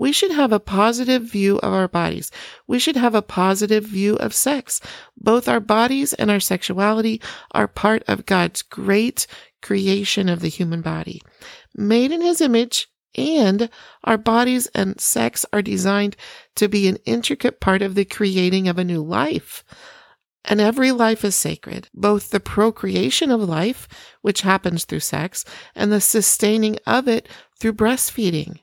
We 0.00 0.12
should 0.12 0.30
have 0.30 0.50
a 0.50 0.58
positive 0.58 1.24
view 1.24 1.58
of 1.58 1.74
our 1.74 1.86
bodies. 1.86 2.30
We 2.66 2.78
should 2.78 2.96
have 2.96 3.14
a 3.14 3.20
positive 3.20 3.84
view 3.84 4.16
of 4.16 4.32
sex. 4.32 4.80
Both 5.18 5.46
our 5.46 5.60
bodies 5.60 6.14
and 6.14 6.30
our 6.30 6.40
sexuality 6.40 7.20
are 7.50 7.68
part 7.68 8.02
of 8.08 8.24
God's 8.24 8.62
great 8.62 9.26
creation 9.60 10.30
of 10.30 10.40
the 10.40 10.48
human 10.48 10.80
body. 10.80 11.20
Made 11.76 12.12
in 12.12 12.22
his 12.22 12.40
image, 12.40 12.88
and 13.14 13.68
our 14.02 14.16
bodies 14.16 14.68
and 14.68 14.98
sex 14.98 15.44
are 15.52 15.60
designed 15.60 16.16
to 16.56 16.66
be 16.66 16.88
an 16.88 16.96
intricate 17.04 17.60
part 17.60 17.82
of 17.82 17.94
the 17.94 18.06
creating 18.06 18.68
of 18.68 18.78
a 18.78 18.84
new 18.84 19.02
life. 19.02 19.62
And 20.46 20.62
every 20.62 20.92
life 20.92 21.26
is 21.26 21.36
sacred, 21.36 21.90
both 21.92 22.30
the 22.30 22.40
procreation 22.40 23.30
of 23.30 23.42
life, 23.42 23.86
which 24.22 24.40
happens 24.40 24.86
through 24.86 25.00
sex, 25.00 25.44
and 25.74 25.92
the 25.92 26.00
sustaining 26.00 26.78
of 26.86 27.06
it 27.06 27.28
through 27.58 27.74
breastfeeding. 27.74 28.60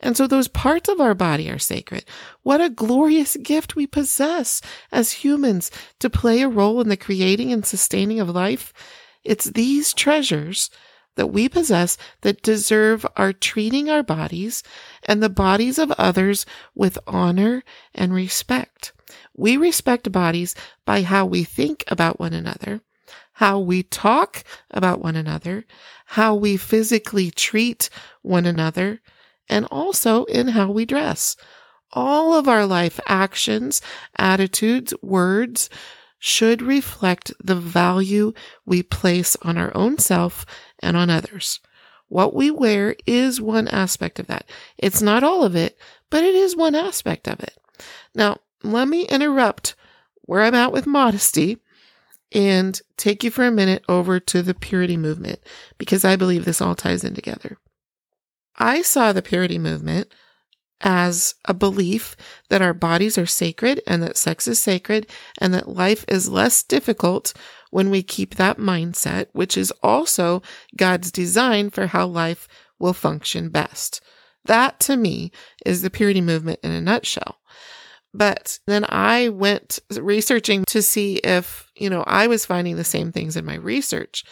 And 0.00 0.16
so 0.16 0.26
those 0.26 0.48
parts 0.48 0.88
of 0.88 1.00
our 1.00 1.14
body 1.14 1.50
are 1.50 1.58
sacred. 1.58 2.04
What 2.42 2.60
a 2.60 2.68
glorious 2.68 3.36
gift 3.36 3.76
we 3.76 3.86
possess 3.86 4.60
as 4.92 5.12
humans 5.12 5.70
to 6.00 6.10
play 6.10 6.42
a 6.42 6.48
role 6.48 6.80
in 6.80 6.88
the 6.88 6.96
creating 6.96 7.52
and 7.52 7.64
sustaining 7.64 8.20
of 8.20 8.28
life. 8.28 8.72
It's 9.24 9.46
these 9.46 9.94
treasures 9.94 10.70
that 11.16 11.28
we 11.28 11.48
possess 11.48 11.96
that 12.22 12.42
deserve 12.42 13.06
our 13.16 13.32
treating 13.32 13.88
our 13.88 14.02
bodies 14.02 14.62
and 15.04 15.22
the 15.22 15.28
bodies 15.28 15.78
of 15.78 15.92
others 15.92 16.44
with 16.74 16.98
honor 17.06 17.62
and 17.94 18.12
respect. 18.12 18.92
We 19.36 19.56
respect 19.56 20.10
bodies 20.12 20.54
by 20.84 21.02
how 21.02 21.26
we 21.26 21.44
think 21.44 21.84
about 21.88 22.18
one 22.18 22.32
another, 22.32 22.80
how 23.34 23.60
we 23.60 23.82
talk 23.82 24.44
about 24.70 25.00
one 25.00 25.16
another, 25.16 25.64
how 26.06 26.34
we 26.34 26.56
physically 26.56 27.30
treat 27.30 27.90
one 28.22 28.46
another, 28.46 29.00
and 29.48 29.66
also 29.70 30.24
in 30.24 30.48
how 30.48 30.70
we 30.70 30.84
dress. 30.84 31.36
All 31.92 32.34
of 32.34 32.48
our 32.48 32.66
life 32.66 32.98
actions, 33.06 33.80
attitudes, 34.16 34.92
words 35.02 35.70
should 36.18 36.62
reflect 36.62 37.32
the 37.42 37.54
value 37.54 38.32
we 38.64 38.82
place 38.82 39.36
on 39.42 39.58
our 39.58 39.76
own 39.76 39.98
self 39.98 40.46
and 40.80 40.96
on 40.96 41.10
others. 41.10 41.60
What 42.08 42.34
we 42.34 42.50
wear 42.50 42.96
is 43.06 43.40
one 43.40 43.68
aspect 43.68 44.18
of 44.18 44.26
that. 44.28 44.48
It's 44.78 45.02
not 45.02 45.22
all 45.22 45.44
of 45.44 45.54
it, 45.54 45.78
but 46.10 46.24
it 46.24 46.34
is 46.34 46.56
one 46.56 46.74
aspect 46.74 47.28
of 47.28 47.40
it. 47.40 47.56
Now, 48.14 48.38
let 48.62 48.88
me 48.88 49.06
interrupt 49.06 49.74
where 50.22 50.42
I'm 50.42 50.54
at 50.54 50.72
with 50.72 50.86
modesty 50.86 51.58
and 52.32 52.80
take 52.96 53.22
you 53.22 53.30
for 53.30 53.46
a 53.46 53.50
minute 53.50 53.84
over 53.88 54.18
to 54.18 54.42
the 54.42 54.54
purity 54.54 54.96
movement 54.96 55.40
because 55.78 56.04
I 56.04 56.16
believe 56.16 56.44
this 56.44 56.60
all 56.60 56.74
ties 56.74 57.04
in 57.04 57.14
together. 57.14 57.58
I 58.56 58.82
saw 58.82 59.12
the 59.12 59.22
purity 59.22 59.58
movement 59.58 60.12
as 60.80 61.34
a 61.46 61.54
belief 61.54 62.16
that 62.50 62.62
our 62.62 62.74
bodies 62.74 63.16
are 63.16 63.26
sacred 63.26 63.80
and 63.86 64.02
that 64.02 64.16
sex 64.16 64.46
is 64.46 64.60
sacred 64.60 65.10
and 65.38 65.54
that 65.54 65.68
life 65.68 66.04
is 66.08 66.28
less 66.28 66.62
difficult 66.62 67.32
when 67.70 67.90
we 67.90 68.02
keep 68.02 68.34
that 68.34 68.58
mindset, 68.58 69.26
which 69.32 69.56
is 69.56 69.72
also 69.82 70.42
God's 70.76 71.10
design 71.10 71.70
for 71.70 71.88
how 71.88 72.06
life 72.06 72.46
will 72.78 72.92
function 72.92 73.48
best. 73.48 74.00
That 74.44 74.78
to 74.80 74.96
me 74.96 75.32
is 75.64 75.82
the 75.82 75.90
purity 75.90 76.20
movement 76.20 76.60
in 76.62 76.70
a 76.70 76.80
nutshell. 76.80 77.38
But 78.12 78.60
then 78.66 78.84
I 78.88 79.30
went 79.30 79.80
researching 79.90 80.64
to 80.66 80.82
see 80.82 81.16
if, 81.16 81.70
you 81.74 81.90
know, 81.90 82.04
I 82.06 82.28
was 82.28 82.46
finding 82.46 82.76
the 82.76 82.84
same 82.84 83.10
things 83.10 83.36
in 83.36 83.44
my 83.44 83.56
research. 83.56 84.24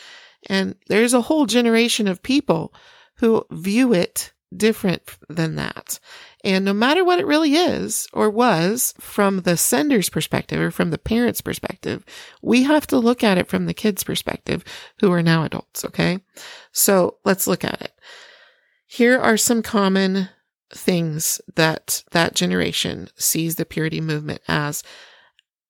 And 0.48 0.76
there's 0.88 1.14
a 1.14 1.22
whole 1.22 1.46
generation 1.46 2.06
of 2.06 2.22
people 2.22 2.74
who 3.22 3.46
view 3.52 3.94
it 3.94 4.32
different 4.54 5.00
than 5.28 5.54
that. 5.54 6.00
And 6.42 6.64
no 6.64 6.72
matter 6.72 7.04
what 7.04 7.20
it 7.20 7.26
really 7.26 7.54
is 7.54 8.08
or 8.12 8.28
was 8.28 8.94
from 8.98 9.42
the 9.42 9.56
sender's 9.56 10.08
perspective 10.08 10.60
or 10.60 10.72
from 10.72 10.90
the 10.90 10.98
parent's 10.98 11.40
perspective, 11.40 12.04
we 12.42 12.64
have 12.64 12.84
to 12.88 12.98
look 12.98 13.22
at 13.22 13.38
it 13.38 13.46
from 13.46 13.66
the 13.66 13.74
kid's 13.74 14.02
perspective 14.02 14.64
who 14.98 15.12
are 15.12 15.22
now 15.22 15.44
adults. 15.44 15.84
Okay. 15.84 16.18
So 16.72 17.18
let's 17.24 17.46
look 17.46 17.62
at 17.62 17.80
it. 17.80 17.92
Here 18.86 19.20
are 19.20 19.36
some 19.36 19.62
common 19.62 20.28
things 20.74 21.40
that 21.54 22.02
that 22.10 22.34
generation 22.34 23.08
sees 23.14 23.54
the 23.54 23.64
purity 23.64 24.00
movement 24.00 24.40
as. 24.48 24.82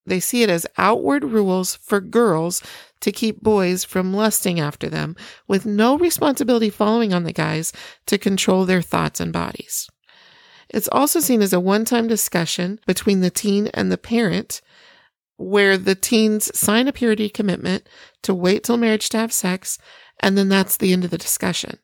They 0.07 0.21
see 0.21 0.43
it 0.43 0.51
as 0.51 0.67
outward 0.77 1.25
rules 1.25 1.77
for 1.77 2.01
girls 2.01 2.63
to 3.01 3.13
keep 3.13 3.41
boys 3.41 3.85
from 3.85 4.15
lusting 4.15 4.61
after 4.61 4.89
them 4.89 5.17
with 5.47 5.67
no 5.67 5.99
responsibility 5.99 6.71
following 6.71 7.13
on 7.13 7.25
the 7.25 7.33
guys 7.33 7.73
to 8.07 8.19
control 8.19 8.65
their 8.65 8.83
thoughts 8.83 9.21
and 9.21 9.33
bodies. 9.33 9.89
It's 10.69 10.89
also 10.91 11.21
seen 11.21 11.43
as 11.43 11.53
a 11.53 11.61
one 11.61 11.85
time 11.85 12.09
discussion 12.09 12.81
between 12.87 13.21
the 13.21 13.31
teen 13.31 13.69
and 13.69 13.93
the 13.93 13.99
parent 13.99 14.61
where 15.37 15.77
the 15.77 15.95
teens 15.95 16.57
sign 16.57 16.89
a 16.89 16.93
purity 16.93 17.29
commitment 17.29 17.89
to 18.23 18.35
wait 18.35 18.65
till 18.65 18.77
marriage 18.77 19.09
to 19.11 19.19
have 19.19 19.33
sex, 19.33 19.79
and 20.21 20.39
then 20.39 20.49
that's 20.49 20.77
the 20.77 20.93
end 20.93 21.05
of 21.05 21.11
the 21.11 21.19
discussion. 21.19 21.79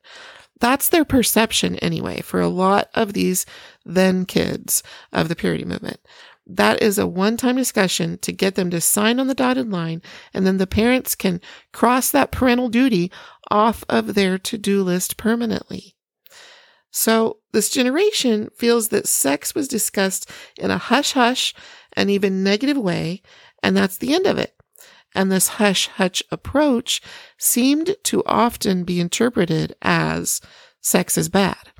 That's 0.60 0.88
their 0.88 1.04
perception 1.04 1.76
anyway 1.76 2.20
for 2.20 2.40
a 2.40 2.48
lot 2.48 2.88
of 2.94 3.12
these 3.12 3.46
then 3.84 4.26
kids 4.26 4.82
of 5.12 5.28
the 5.28 5.36
purity 5.36 5.64
movement. 5.64 6.00
That 6.48 6.82
is 6.82 6.98
a 6.98 7.06
one 7.06 7.36
time 7.36 7.56
discussion 7.56 8.16
to 8.18 8.32
get 8.32 8.54
them 8.54 8.70
to 8.70 8.80
sign 8.80 9.20
on 9.20 9.26
the 9.26 9.34
dotted 9.34 9.70
line, 9.70 10.00
and 10.32 10.46
then 10.46 10.56
the 10.56 10.66
parents 10.66 11.14
can 11.14 11.42
cross 11.72 12.10
that 12.10 12.32
parental 12.32 12.70
duty 12.70 13.12
off 13.50 13.84
of 13.88 14.14
their 14.14 14.38
to 14.38 14.56
do 14.56 14.82
list 14.82 15.18
permanently. 15.18 15.94
So 16.90 17.38
this 17.52 17.68
generation 17.68 18.48
feels 18.56 18.88
that 18.88 19.06
sex 19.06 19.54
was 19.54 19.68
discussed 19.68 20.30
in 20.56 20.70
a 20.70 20.78
hush 20.78 21.12
hush 21.12 21.54
and 21.92 22.10
even 22.10 22.42
negative 22.42 22.78
way, 22.78 23.22
and 23.62 23.76
that's 23.76 23.98
the 23.98 24.14
end 24.14 24.26
of 24.26 24.38
it. 24.38 24.54
And 25.14 25.30
this 25.30 25.48
hush 25.48 25.88
hush 25.88 26.22
approach 26.30 27.02
seemed 27.36 27.94
to 28.04 28.24
often 28.24 28.84
be 28.84 29.00
interpreted 29.00 29.74
as 29.82 30.40
sex 30.80 31.18
is 31.18 31.28
bad. 31.28 31.72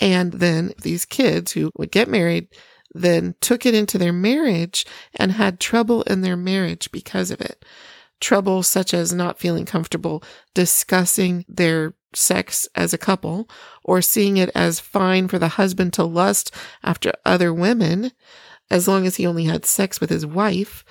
And 0.00 0.32
then 0.32 0.72
these 0.82 1.04
kids 1.04 1.52
who 1.52 1.70
would 1.76 1.92
get 1.92 2.08
married 2.08 2.48
then 2.94 3.34
took 3.40 3.66
it 3.66 3.74
into 3.74 3.98
their 3.98 4.12
marriage 4.12 4.86
and 5.14 5.32
had 5.32 5.60
trouble 5.60 6.02
in 6.02 6.20
their 6.20 6.36
marriage 6.36 6.90
because 6.92 7.30
of 7.30 7.40
it. 7.40 7.64
Trouble 8.20 8.62
such 8.62 8.94
as 8.94 9.12
not 9.12 9.38
feeling 9.38 9.66
comfortable 9.66 10.22
discussing 10.54 11.44
their 11.48 11.94
sex 12.14 12.68
as 12.74 12.94
a 12.94 12.98
couple 12.98 13.48
or 13.82 14.00
seeing 14.00 14.36
it 14.36 14.50
as 14.54 14.80
fine 14.80 15.28
for 15.28 15.38
the 15.38 15.48
husband 15.48 15.92
to 15.94 16.04
lust 16.04 16.54
after 16.82 17.12
other 17.24 17.52
women 17.52 18.12
as 18.70 18.88
long 18.88 19.06
as 19.06 19.16
he 19.16 19.26
only 19.26 19.44
had 19.44 19.64
sex 19.64 20.00
with 20.00 20.10
his 20.10 20.26
wife. 20.26 20.84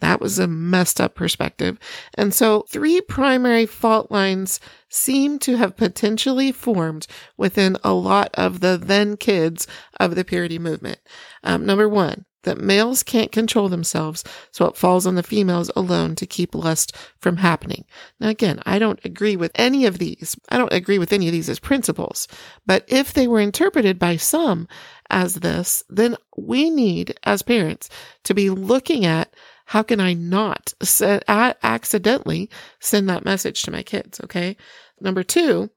That 0.00 0.20
was 0.20 0.38
a 0.38 0.46
messed 0.46 1.00
up 1.00 1.14
perspective. 1.14 1.78
And 2.14 2.34
so 2.34 2.64
three 2.68 3.00
primary 3.00 3.66
fault 3.66 4.10
lines 4.10 4.60
seem 4.88 5.38
to 5.40 5.56
have 5.56 5.76
potentially 5.76 6.52
formed 6.52 7.06
within 7.36 7.76
a 7.84 7.92
lot 7.92 8.30
of 8.34 8.60
the 8.60 8.76
then 8.76 9.16
kids 9.16 9.66
of 9.98 10.14
the 10.14 10.24
purity 10.24 10.58
movement. 10.58 10.98
Um, 11.44 11.66
number 11.66 11.88
one, 11.88 12.24
that 12.42 12.58
males 12.58 13.02
can't 13.02 13.32
control 13.32 13.68
themselves, 13.68 14.24
so 14.50 14.66
it 14.66 14.76
falls 14.76 15.06
on 15.06 15.14
the 15.14 15.22
females 15.22 15.70
alone 15.76 16.14
to 16.16 16.26
keep 16.26 16.54
lust 16.54 16.96
from 17.18 17.36
happening. 17.36 17.84
Now, 18.18 18.28
again, 18.28 18.62
I 18.64 18.78
don't 18.78 19.00
agree 19.04 19.36
with 19.36 19.52
any 19.54 19.86
of 19.86 19.98
these. 19.98 20.38
I 20.48 20.58
don't 20.58 20.72
agree 20.72 20.98
with 20.98 21.12
any 21.12 21.26
of 21.28 21.32
these 21.32 21.48
as 21.48 21.58
principles, 21.58 22.28
but 22.66 22.84
if 22.88 23.12
they 23.12 23.26
were 23.26 23.40
interpreted 23.40 23.98
by 23.98 24.16
some 24.16 24.68
as 25.10 25.34
this, 25.34 25.82
then 25.88 26.16
we 26.36 26.70
need, 26.70 27.18
as 27.24 27.42
parents, 27.42 27.88
to 28.24 28.34
be 28.34 28.50
looking 28.50 29.04
at 29.04 29.34
how 29.66 29.82
can 29.82 30.00
I 30.00 30.14
not 30.14 30.74
accidentally 31.28 32.50
send 32.80 33.08
that 33.08 33.24
message 33.24 33.62
to 33.62 33.70
my 33.70 33.84
kids? 33.84 34.20
Okay. 34.24 34.56
Number 35.00 35.22
two, 35.22 35.70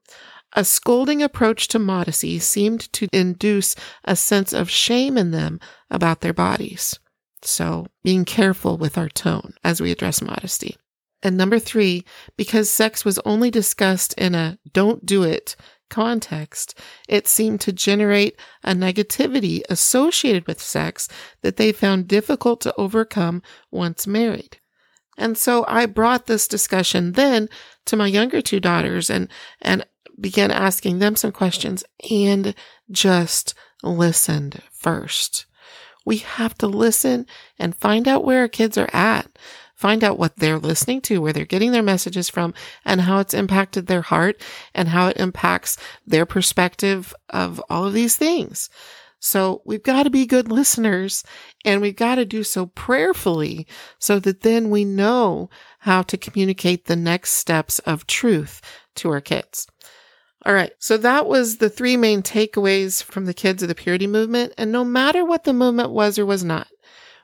a 0.54 0.64
scolding 0.64 1.22
approach 1.22 1.68
to 1.68 1.78
modesty 1.78 2.38
seemed 2.38 2.92
to 2.92 3.08
induce 3.12 3.74
a 4.04 4.16
sense 4.16 4.52
of 4.52 4.70
shame 4.70 5.18
in 5.18 5.30
them 5.30 5.60
about 5.90 6.20
their 6.20 6.32
bodies. 6.32 6.98
So 7.42 7.86
being 8.02 8.24
careful 8.24 8.78
with 8.78 8.96
our 8.96 9.08
tone 9.08 9.54
as 9.62 9.80
we 9.80 9.90
address 9.90 10.22
modesty. 10.22 10.76
And 11.22 11.36
number 11.36 11.58
three, 11.58 12.04
because 12.36 12.68
sex 12.70 13.04
was 13.04 13.18
only 13.24 13.50
discussed 13.50 14.14
in 14.14 14.34
a 14.34 14.58
don't 14.72 15.04
do 15.04 15.22
it 15.22 15.56
context, 15.90 16.78
it 17.08 17.26
seemed 17.26 17.60
to 17.62 17.72
generate 17.72 18.38
a 18.62 18.72
negativity 18.72 19.62
associated 19.68 20.46
with 20.46 20.60
sex 20.60 21.08
that 21.42 21.56
they 21.56 21.72
found 21.72 22.08
difficult 22.08 22.60
to 22.62 22.74
overcome 22.76 23.42
once 23.70 24.06
married. 24.06 24.58
And 25.16 25.38
so 25.38 25.64
I 25.68 25.86
brought 25.86 26.26
this 26.26 26.48
discussion 26.48 27.12
then 27.12 27.48
to 27.86 27.96
my 27.96 28.06
younger 28.06 28.42
two 28.42 28.60
daughters 28.60 29.08
and, 29.08 29.28
and 29.62 29.86
began 30.20 30.50
asking 30.50 30.98
them 30.98 31.16
some 31.16 31.32
questions 31.32 31.84
and 32.10 32.54
just 32.90 33.54
listened 33.82 34.62
first. 34.72 35.46
We 36.04 36.18
have 36.18 36.56
to 36.58 36.66
listen 36.66 37.26
and 37.58 37.76
find 37.76 38.06
out 38.06 38.24
where 38.24 38.40
our 38.40 38.48
kids 38.48 38.76
are 38.76 38.90
at, 38.92 39.26
find 39.74 40.04
out 40.04 40.18
what 40.18 40.36
they're 40.36 40.58
listening 40.58 41.00
to, 41.02 41.20
where 41.20 41.32
they're 41.32 41.44
getting 41.44 41.72
their 41.72 41.82
messages 41.82 42.28
from, 42.28 42.54
and 42.84 43.00
how 43.00 43.18
it's 43.18 43.34
impacted 43.34 43.86
their 43.86 44.02
heart 44.02 44.40
and 44.74 44.88
how 44.88 45.08
it 45.08 45.16
impacts 45.16 45.76
their 46.06 46.26
perspective 46.26 47.14
of 47.30 47.62
all 47.70 47.86
of 47.86 47.94
these 47.94 48.16
things. 48.16 48.68
So 49.24 49.62
we've 49.64 49.82
got 49.82 50.02
to 50.02 50.10
be 50.10 50.26
good 50.26 50.50
listeners 50.50 51.24
and 51.64 51.80
we've 51.80 51.96
got 51.96 52.16
to 52.16 52.26
do 52.26 52.42
so 52.42 52.66
prayerfully 52.66 53.66
so 53.98 54.18
that 54.18 54.42
then 54.42 54.68
we 54.68 54.84
know 54.84 55.48
how 55.78 56.02
to 56.02 56.18
communicate 56.18 56.84
the 56.84 56.96
next 56.96 57.32
steps 57.32 57.78
of 57.80 58.06
truth 58.06 58.60
to 58.96 59.10
our 59.10 59.22
kids. 59.22 59.66
All 60.46 60.52
right. 60.54 60.72
So 60.78 60.96
that 60.98 61.26
was 61.26 61.56
the 61.56 61.70
three 61.70 61.96
main 61.96 62.22
takeaways 62.22 63.02
from 63.02 63.24
the 63.24 63.34
kids 63.34 63.62
of 63.62 63.68
the 63.68 63.74
purity 63.74 64.06
movement. 64.06 64.52
And 64.58 64.70
no 64.70 64.84
matter 64.84 65.24
what 65.24 65.44
the 65.44 65.52
movement 65.54 65.90
was 65.90 66.18
or 66.18 66.26
was 66.26 66.44
not, 66.44 66.68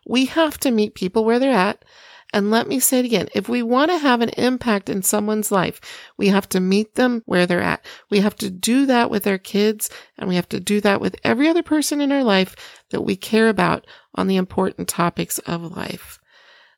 we 0.06 0.26
have 0.26 0.58
to 0.60 0.70
meet 0.70 0.94
people 0.94 1.24
where 1.24 1.38
they're 1.38 1.52
at 1.52 1.84
And 2.32 2.50
let 2.50 2.68
me 2.68 2.78
say 2.78 3.00
it 3.00 3.04
again. 3.04 3.28
If 3.34 3.48
we 3.48 3.62
want 3.62 3.90
to 3.90 3.98
have 3.98 4.20
an 4.20 4.28
impact 4.30 4.88
in 4.88 5.02
someone's 5.02 5.50
life, 5.50 5.80
we 6.16 6.28
have 6.28 6.48
to 6.50 6.60
meet 6.60 6.94
them 6.94 7.22
where 7.26 7.46
they're 7.46 7.60
at. 7.60 7.84
We 8.08 8.20
have 8.20 8.36
to 8.36 8.50
do 8.50 8.86
that 8.86 9.10
with 9.10 9.26
our 9.26 9.38
kids 9.38 9.90
and 10.16 10.28
we 10.28 10.36
have 10.36 10.48
to 10.50 10.60
do 10.60 10.80
that 10.82 11.00
with 11.00 11.16
every 11.24 11.48
other 11.48 11.62
person 11.62 12.00
in 12.00 12.12
our 12.12 12.24
life 12.24 12.54
that 12.90 13.02
we 13.02 13.16
care 13.16 13.48
about 13.48 13.86
on 14.14 14.26
the 14.26 14.36
important 14.36 14.88
topics 14.88 15.38
of 15.40 15.76
life. 15.76 16.18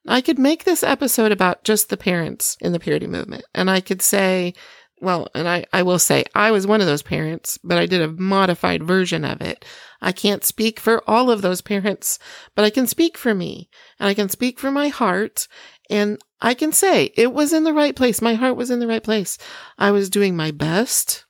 I 0.08 0.20
could 0.20 0.38
make 0.38 0.64
this 0.64 0.82
episode 0.82 1.30
about 1.30 1.64
just 1.64 1.88
the 1.88 1.96
parents 1.96 2.56
in 2.60 2.72
the 2.72 2.80
purity 2.80 3.06
movement. 3.06 3.44
And 3.54 3.70
I 3.70 3.80
could 3.80 4.02
say, 4.02 4.54
well, 5.02 5.28
and 5.34 5.48
I, 5.48 5.64
I 5.72 5.82
will 5.82 5.98
say 5.98 6.24
I 6.34 6.52
was 6.52 6.66
one 6.66 6.80
of 6.80 6.86
those 6.86 7.02
parents, 7.02 7.58
but 7.64 7.76
I 7.76 7.86
did 7.86 8.00
a 8.00 8.12
modified 8.12 8.84
version 8.84 9.24
of 9.24 9.40
it. 9.40 9.64
I 10.00 10.12
can't 10.12 10.44
speak 10.44 10.78
for 10.78 11.02
all 11.10 11.28
of 11.28 11.42
those 11.42 11.60
parents, 11.60 12.20
but 12.54 12.64
I 12.64 12.70
can 12.70 12.86
speak 12.86 13.18
for 13.18 13.34
me 13.34 13.68
and 13.98 14.08
I 14.08 14.14
can 14.14 14.28
speak 14.28 14.60
for 14.60 14.70
my 14.70 14.88
heart. 14.88 15.48
And 15.90 16.20
I 16.40 16.54
can 16.54 16.72
say 16.72 17.12
it 17.16 17.34
was 17.34 17.52
in 17.52 17.64
the 17.64 17.72
right 17.72 17.96
place. 17.96 18.22
My 18.22 18.34
heart 18.34 18.56
was 18.56 18.70
in 18.70 18.78
the 18.78 18.86
right 18.86 19.02
place. 19.02 19.38
I 19.76 19.90
was 19.90 20.08
doing 20.08 20.36
my 20.36 20.52
best. 20.52 21.24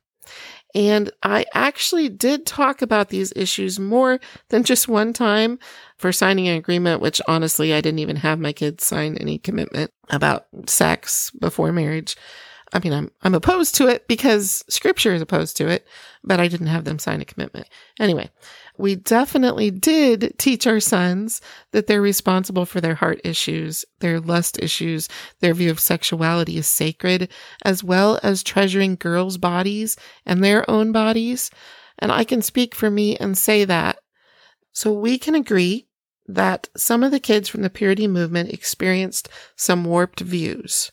And 0.74 1.10
I 1.22 1.46
actually 1.54 2.08
did 2.08 2.46
talk 2.46 2.82
about 2.82 3.08
these 3.08 3.32
issues 3.36 3.78
more 3.78 4.20
than 4.48 4.64
just 4.64 4.88
one 4.88 5.12
time 5.12 5.58
for 5.96 6.12
signing 6.12 6.48
an 6.48 6.56
agreement, 6.56 7.00
which 7.00 7.20
honestly, 7.26 7.72
I 7.72 7.80
didn't 7.80 8.00
even 8.00 8.16
have 8.16 8.38
my 8.38 8.52
kids 8.52 8.84
sign 8.84 9.16
any 9.18 9.38
commitment 9.38 9.92
about 10.10 10.46
sex 10.66 11.30
before 11.30 11.72
marriage. 11.72 12.16
I 12.74 12.78
mean, 12.78 12.92
I'm, 12.92 13.10
I'm 13.22 13.34
opposed 13.34 13.74
to 13.76 13.88
it 13.88 14.08
because 14.08 14.64
scripture 14.68 15.12
is 15.12 15.20
opposed 15.20 15.58
to 15.58 15.68
it, 15.68 15.86
but 16.24 16.40
I 16.40 16.48
didn't 16.48 16.68
have 16.68 16.84
them 16.84 16.98
sign 16.98 17.20
a 17.20 17.24
commitment. 17.26 17.68
Anyway, 18.00 18.30
we 18.78 18.96
definitely 18.96 19.70
did 19.70 20.34
teach 20.38 20.66
our 20.66 20.80
sons 20.80 21.42
that 21.72 21.86
they're 21.86 22.00
responsible 22.00 22.64
for 22.64 22.80
their 22.80 22.94
heart 22.94 23.20
issues, 23.24 23.84
their 24.00 24.20
lust 24.20 24.58
issues, 24.62 25.08
their 25.40 25.52
view 25.52 25.70
of 25.70 25.80
sexuality 25.80 26.56
is 26.56 26.66
sacred, 26.66 27.28
as 27.62 27.84
well 27.84 28.18
as 28.22 28.42
treasuring 28.42 28.96
girls' 28.96 29.36
bodies 29.36 29.96
and 30.24 30.42
their 30.42 30.68
own 30.70 30.92
bodies. 30.92 31.50
And 31.98 32.10
I 32.10 32.24
can 32.24 32.40
speak 32.40 32.74
for 32.74 32.90
me 32.90 33.16
and 33.18 33.36
say 33.36 33.66
that. 33.66 33.98
So 34.72 34.90
we 34.92 35.18
can 35.18 35.34
agree 35.34 35.88
that 36.26 36.68
some 36.76 37.02
of 37.02 37.10
the 37.10 37.20
kids 37.20 37.48
from 37.48 37.60
the 37.60 37.68
purity 37.68 38.08
movement 38.08 38.50
experienced 38.50 39.28
some 39.56 39.84
warped 39.84 40.20
views. 40.20 40.90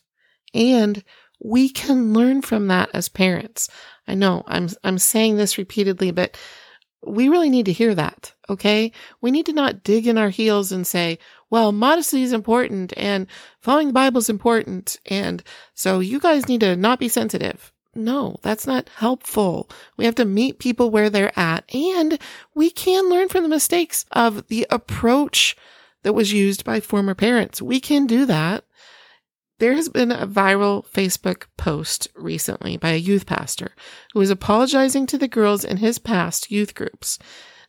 And 0.54 1.04
we 1.40 1.70
can 1.70 2.14
learn 2.14 2.42
from 2.42 2.68
that 2.68 2.90
as 2.94 3.10
parents. 3.10 3.70
I 4.08 4.16
know 4.16 4.44
I'm, 4.48 4.70
I'm 4.84 4.98
saying 4.98 5.38
this 5.38 5.58
repeatedly, 5.58 6.12
but 6.12 6.38
we 7.06 7.30
really 7.30 7.50
need 7.50 7.66
to 7.68 7.74
hear 7.74 7.96
that. 7.96 8.34
Okay. 8.50 8.92
We 9.22 9.32
need 9.32 9.46
to 9.46 9.54
not 9.54 9.84
dig 9.84 10.08
in 10.08 10.18
our 10.18 10.30
heels 10.30 10.72
and 10.72 10.86
say, 10.86 11.20
well, 11.50 11.72
modesty 11.72 12.24
is 12.24 12.34
important 12.34 12.94
and 12.98 13.28
following 13.62 13.88
the 13.88 13.94
Bible 13.94 14.20
is 14.20 14.30
important. 14.30 14.98
And 15.06 15.42
so 15.74 16.00
you 16.00 16.20
guys 16.20 16.48
need 16.48 16.62
to 16.62 16.76
not 16.76 17.00
be 17.00 17.08
sensitive. 17.08 17.72
No, 17.96 18.36
that's 18.44 18.68
not 18.68 18.90
helpful. 18.90 19.70
We 19.98 20.06
have 20.06 20.16
to 20.16 20.26
meet 20.26 20.60
people 20.60 20.92
where 20.92 21.10
they're 21.10 21.38
at 21.40 21.64
and 21.74 22.20
we 22.54 22.70
can 22.70 23.10
learn 23.10 23.30
from 23.30 23.44
the 23.44 23.50
mistakes 23.50 24.06
of 24.12 24.48
the 24.48 24.68
approach 24.70 25.56
that 26.04 26.14
was 26.14 26.32
used 26.32 26.64
by 26.64 26.80
former 26.80 27.16
parents. 27.16 27.62
We 27.62 27.80
can 27.80 28.08
do 28.08 28.26
that. 28.26 28.64
There 29.60 29.74
has 29.74 29.90
been 29.90 30.12
a 30.12 30.26
viral 30.26 30.88
Facebook 30.88 31.46
post 31.58 32.08
recently 32.16 32.78
by 32.78 32.92
a 32.92 32.98
youth 32.98 33.26
pastor 33.26 33.76
who 34.14 34.22
is 34.22 34.30
apologizing 34.30 35.06
to 35.08 35.18
the 35.18 35.28
girls 35.28 35.66
in 35.66 35.78
his 35.78 36.00
past 36.00 36.50
youth 36.50 36.74
groups. 36.74 37.20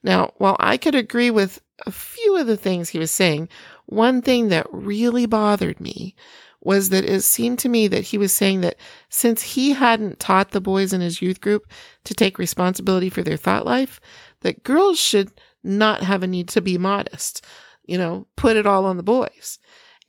Now, 0.03 0.33
while 0.39 0.57
I 0.61 0.77
could 0.77 0.95
agree 0.95 1.31
with 1.31 1.61
a 1.85 1.91
few 1.91 2.37
of 2.37 2.47
the 2.47 2.57
things 2.57 2.89
he 2.89 3.01
was 3.01 3.11
saying, 3.11 3.49
one 3.87 4.23
thing 4.23 4.49
that 4.49 4.69
really 4.71 5.27
bothered 5.27 5.81
me 5.81 6.15
was 6.61 6.91
that 6.91 7.05
it 7.05 7.23
seemed 7.23 7.59
to 7.59 7.69
me 7.69 7.89
that 7.89 8.05
he 8.05 8.19
was 8.19 8.33
saying 8.33 8.61
that 8.61 8.77
since 9.09 9.43
he 9.43 9.73
hadn't 9.73 10.21
taught 10.21 10.53
the 10.53 10.61
boys 10.61 10.93
in 10.93 11.01
his 11.01 11.21
youth 11.21 11.41
group 11.41 11.67
to 12.05 12.15
take 12.15 12.39
responsibility 12.39 13.11
for 13.11 13.23
their 13.23 13.37
thought 13.37 13.67
life, 13.67 14.01
that 14.43 14.63
girls 14.63 15.01
should 15.01 15.33
not 15.65 16.03
have 16.03 16.23
a 16.23 16.27
need 16.27 16.49
to 16.49 16.61
be 16.61 16.79
modest, 16.79 17.45
you 17.85 17.99
know, 17.99 18.27
put 18.37 18.57
it 18.57 18.67
all 18.67 18.85
on 18.85 18.97
the 18.97 19.03
boys. 19.03 19.59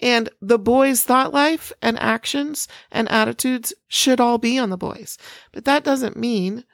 And 0.01 0.29
the 0.41 0.59
boys' 0.59 1.03
thought 1.03 1.33
life 1.33 1.71
and 1.81 1.99
actions 1.99 2.67
and 2.91 3.09
attitudes 3.09 3.73
should 3.87 4.19
all 4.19 4.37
be 4.37 4.57
on 4.57 4.69
the 4.69 4.77
boys. 4.77 5.17
But 5.51 5.65
that 5.65 5.83
doesn't 5.83 6.17
mean 6.17 6.65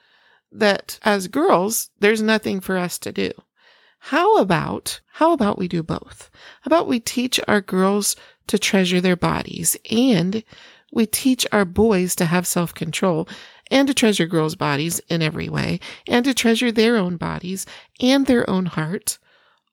that 0.51 0.99
as 1.03 1.27
girls, 1.27 1.89
there's 1.99 2.21
nothing 2.21 2.61
for 2.61 2.77
us 2.77 2.97
to 2.99 3.11
do. 3.11 3.31
How 3.99 4.37
about, 4.37 5.01
how 5.13 5.33
about 5.33 5.57
we 5.57 5.67
do 5.67 5.83
both? 5.83 6.29
How 6.61 6.69
about 6.69 6.87
we 6.87 6.99
teach 6.99 7.39
our 7.47 7.61
girls 7.61 8.15
to 8.47 8.57
treasure 8.57 9.01
their 9.01 9.17
bodies 9.17 9.75
and 9.91 10.43
we 10.91 11.05
teach 11.05 11.45
our 11.51 11.65
boys 11.65 12.15
to 12.15 12.25
have 12.25 12.47
self 12.47 12.73
control 12.73 13.27
and 13.69 13.87
to 13.87 13.93
treasure 13.93 14.25
girls' 14.25 14.55
bodies 14.55 14.99
in 15.09 15.21
every 15.21 15.49
way 15.49 15.79
and 16.07 16.23
to 16.25 16.33
treasure 16.33 16.71
their 16.71 16.95
own 16.95 17.17
bodies 17.17 17.65
and 17.99 18.25
their 18.25 18.49
own 18.49 18.67
heart. 18.67 19.17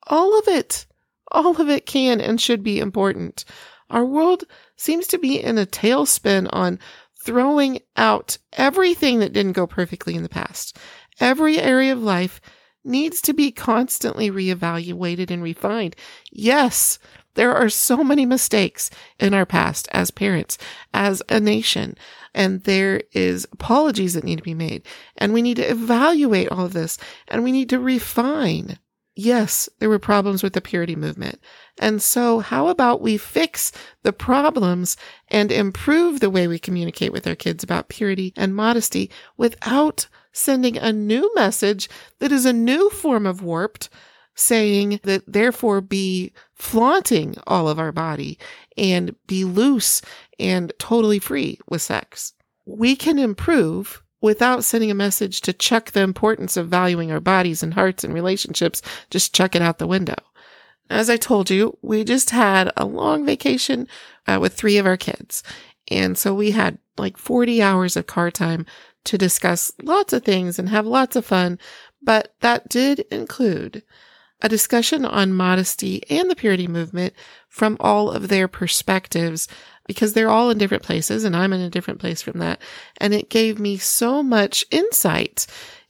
All 0.09 0.37
of 0.39 0.49
it. 0.49 0.87
All 1.35 1.61
of 1.61 1.69
it 1.69 1.85
can 1.85 2.21
and 2.21 2.41
should 2.41 2.63
be 2.63 2.79
important. 2.79 3.45
Our 3.91 4.05
world 4.05 4.45
seems 4.77 5.09
to 5.09 5.19
be 5.19 5.43
in 5.43 5.59
a 5.59 5.67
tailspin 5.67 6.49
on 6.53 6.79
throwing 7.25 7.81
out 7.97 8.39
everything 8.53 9.19
that 9.19 9.33
didn't 9.33 9.53
go 9.53 9.67
perfectly 9.67 10.15
in 10.15 10.23
the 10.23 10.29
past. 10.29 10.79
Every 11.19 11.59
area 11.59 11.93
of 11.93 12.03
life 12.03 12.41
needs 12.85 13.21
to 13.23 13.35
be 13.35 13.51
constantly 13.51 14.31
reevaluated 14.31 15.31
and 15.31 15.43
refined. 15.43 15.97
Yes, 16.31 17.01
there 17.35 17.55
are 17.55 17.69
so 17.69 18.05
many 18.05 18.27
mistakes 18.27 18.89
in 19.19 19.35
our 19.35 19.47
past 19.47 19.89
as 19.91 20.13
parents, 20.13 20.57
as 20.93 21.21
a 21.29 21.41
nation, 21.41 21.97
and 22.33 22.63
there 22.63 23.03
is 23.13 23.45
apologies 23.51 24.15
that 24.15 24.25
need 24.25 24.37
to 24.37 24.45
be 24.45 24.55
made. 24.55 24.87
And 25.17 25.33
we 25.33 25.43
need 25.43 25.57
to 25.57 25.69
evaluate 25.69 26.49
all 26.51 26.67
of 26.67 26.75
this 26.75 26.97
and 27.27 27.43
we 27.43 27.51
need 27.51 27.71
to 27.71 27.81
refine 27.81 28.79
yes, 29.17 29.69
there 29.79 29.89
were 29.89 29.99
problems 29.99 30.43
with 30.43 30.53
the 30.53 30.61
purity 30.61 30.97
movement. 30.97 31.41
And 31.79 32.03
so 32.03 32.41
how 32.41 32.69
about 32.69 33.01
we 33.01 33.17
fix 33.17 33.73
the 34.03 34.13
problems 34.13 34.97
and 35.29 35.51
improve 35.53 36.21
the 36.21 36.31
way 36.31 36.47
we 36.47 36.59
communicate 36.59 37.13
with 37.13 37.27
our 37.27 37.35
kids 37.35 37.63
about 37.63 37.89
purity 37.89 38.33
and 38.37 38.55
modesty 38.55 39.11
without 39.37 40.09
sending 40.33 40.77
a 40.77 40.93
new 40.93 41.31
message 41.35 41.89
that 42.19 42.33
is 42.33 42.45
a 42.45 42.53
new 42.53 42.91
form 42.91 43.27
of 43.27 43.43
warped 43.43 43.89
saying 44.35 44.99
that 45.05 45.23
therefore 45.27 45.81
be 45.81 46.33
flaunting 46.55 47.37
all 47.47 47.69
of 47.69 47.79
our 47.79 47.93
body 47.93 48.39
and 48.77 49.15
be 49.27 49.45
loose 49.45 50.03
and 50.39 50.73
totally 50.79 51.21
free 51.21 51.59
with 51.69 51.83
sex. 51.83 52.33
We 52.67 52.97
can 52.97 53.19
improve 53.19 54.03
without 54.25 54.65
sending 54.65 54.91
a 54.91 54.95
message 54.95 55.43
to 55.43 55.53
chuck 55.53 55.91
the 55.91 56.01
importance 56.01 56.57
of 56.57 56.67
valuing 56.67 57.13
our 57.13 57.21
bodies 57.21 57.63
and 57.63 57.75
hearts 57.75 58.03
and 58.03 58.15
relationships, 58.15 58.81
just 59.11 59.35
chuck 59.35 59.55
it 59.55 59.61
out 59.61 59.77
the 59.77 59.87
window. 59.87 60.17
As 60.89 61.11
I 61.11 61.19
told 61.19 61.51
you, 61.51 61.77
we 61.83 62.05
just 62.05 62.31
had 62.31 62.73
a 62.75 62.87
long 62.87 63.27
vacation 63.27 63.87
uh, 64.27 64.39
with 64.41 64.55
three 64.55 64.79
of 64.79 64.87
our 64.87 64.97
kids. 64.97 65.43
And 65.91 66.17
so 66.17 66.35
we 66.35 66.53
had 66.53 66.79
like 66.97 67.19
40 67.19 67.61
hours 67.61 67.99
of 67.99 68.07
car 68.07 68.31
time 68.31 68.65
to 69.05 69.19
discuss 69.19 69.71
lots 69.83 70.15
of 70.15 70.25
things 70.25 70.59
and 70.59 70.71
have 70.71 70.87
lots 70.87 71.17
of 71.17 71.27
fun. 71.27 71.59
But 72.01 72.35
that 72.41 72.71
did 72.71 73.01
include 73.11 73.83
a 74.41 74.49
discussion 74.49 75.05
on 75.05 75.35
modesty 75.35 76.03
and 76.09 76.31
the 76.31 76.37
purity 76.37 76.67
movement 76.67 77.13
from 77.51 77.77
all 77.79 78.11
of 78.11 78.29
their 78.29 78.49
perspectives 78.49 79.49
because 79.87 80.13
they're 80.13 80.31
all 80.31 80.51
in 80.51 80.59
different 80.59 80.83
places 80.83 81.25
and 81.25 81.37
I'm 81.37 81.53
in 81.53 81.61
a 81.61 81.71
different 81.71 82.01
place 82.01 82.23
from 82.23 82.39
that. 82.39 82.61
And 82.99 83.15
it 83.15 83.29
gave 83.29 83.59
me 83.59 83.77
so 83.77 84.23
much 84.23 84.65
insight 84.71 85.47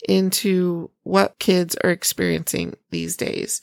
into 0.09 0.91
what 1.03 1.39
kids 1.39 1.77
are 1.83 1.91
experiencing 1.91 2.75
these 2.91 3.17
days. 3.17 3.61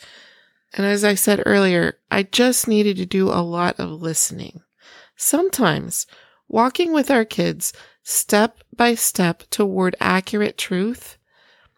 And 0.73 0.85
as 0.85 1.03
I 1.03 1.15
said 1.15 1.43
earlier, 1.45 1.97
I 2.09 2.23
just 2.23 2.67
needed 2.67 2.97
to 2.97 3.05
do 3.05 3.29
a 3.29 3.43
lot 3.43 3.79
of 3.79 4.01
listening. 4.01 4.61
Sometimes 5.15 6.07
walking 6.47 6.93
with 6.93 7.11
our 7.11 7.25
kids 7.25 7.73
step 8.03 8.59
by 8.75 8.95
step 8.95 9.43
toward 9.49 9.95
accurate 9.99 10.57
truth, 10.57 11.17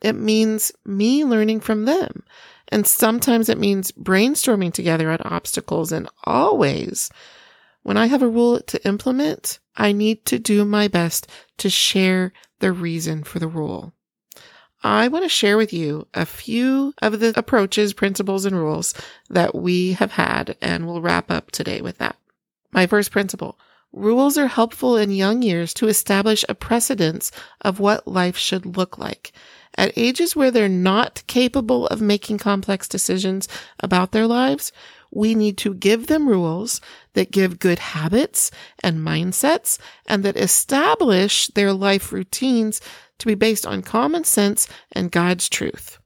it 0.01 0.13
means 0.13 0.71
me 0.85 1.25
learning 1.25 1.61
from 1.61 1.85
them. 1.85 2.23
And 2.69 2.87
sometimes 2.87 3.49
it 3.49 3.57
means 3.57 3.91
brainstorming 3.91 4.73
together 4.73 5.09
on 5.09 5.19
obstacles 5.23 5.91
and 5.91 6.09
always 6.23 7.09
when 7.83 7.97
I 7.97 8.07
have 8.07 8.21
a 8.21 8.27
rule 8.27 8.59
to 8.61 8.87
implement, 8.87 9.59
I 9.75 9.91
need 9.91 10.25
to 10.25 10.39
do 10.39 10.65
my 10.65 10.87
best 10.87 11.27
to 11.57 11.69
share 11.69 12.33
the 12.59 12.71
reason 12.71 13.23
for 13.23 13.39
the 13.39 13.47
rule. 13.47 13.93
I 14.83 15.07
want 15.07 15.23
to 15.23 15.29
share 15.29 15.55
with 15.55 15.71
you 15.71 16.07
a 16.13 16.25
few 16.25 16.93
of 17.01 17.19
the 17.19 17.37
approaches, 17.37 17.93
principles, 17.93 18.45
and 18.45 18.55
rules 18.55 18.93
that 19.29 19.55
we 19.55 19.93
have 19.93 20.11
had, 20.13 20.57
and 20.61 20.85
we'll 20.85 21.01
wrap 21.01 21.31
up 21.31 21.51
today 21.51 21.79
with 21.81 21.99
that. 21.99 22.17
My 22.71 22.87
first 22.87 23.11
principle 23.11 23.57
rules 23.93 24.37
are 24.37 24.47
helpful 24.47 24.97
in 24.97 25.11
young 25.11 25.41
years 25.41 25.73
to 25.75 25.87
establish 25.87 26.43
a 26.49 26.55
precedence 26.55 27.31
of 27.61 27.79
what 27.79 28.07
life 28.07 28.35
should 28.35 28.75
look 28.75 28.97
like. 28.97 29.31
At 29.77 29.93
ages 29.95 30.35
where 30.35 30.51
they're 30.51 30.67
not 30.67 31.23
capable 31.27 31.87
of 31.87 32.01
making 32.01 32.39
complex 32.39 32.87
decisions 32.87 33.47
about 33.79 34.11
their 34.11 34.27
lives, 34.27 34.71
We 35.13 35.35
need 35.35 35.57
to 35.59 35.73
give 35.73 36.07
them 36.07 36.27
rules 36.27 36.81
that 37.13 37.31
give 37.31 37.59
good 37.59 37.79
habits 37.79 38.49
and 38.79 38.99
mindsets 38.99 39.77
and 40.07 40.23
that 40.23 40.37
establish 40.37 41.47
their 41.47 41.71
life 41.71 42.11
routines 42.11 42.81
to 43.19 43.27
be 43.27 43.35
based 43.35 43.65
on 43.65 43.83
common 43.83 44.23
sense 44.23 44.67
and 44.91 45.11
God's 45.11 45.49
truth. 45.49 45.99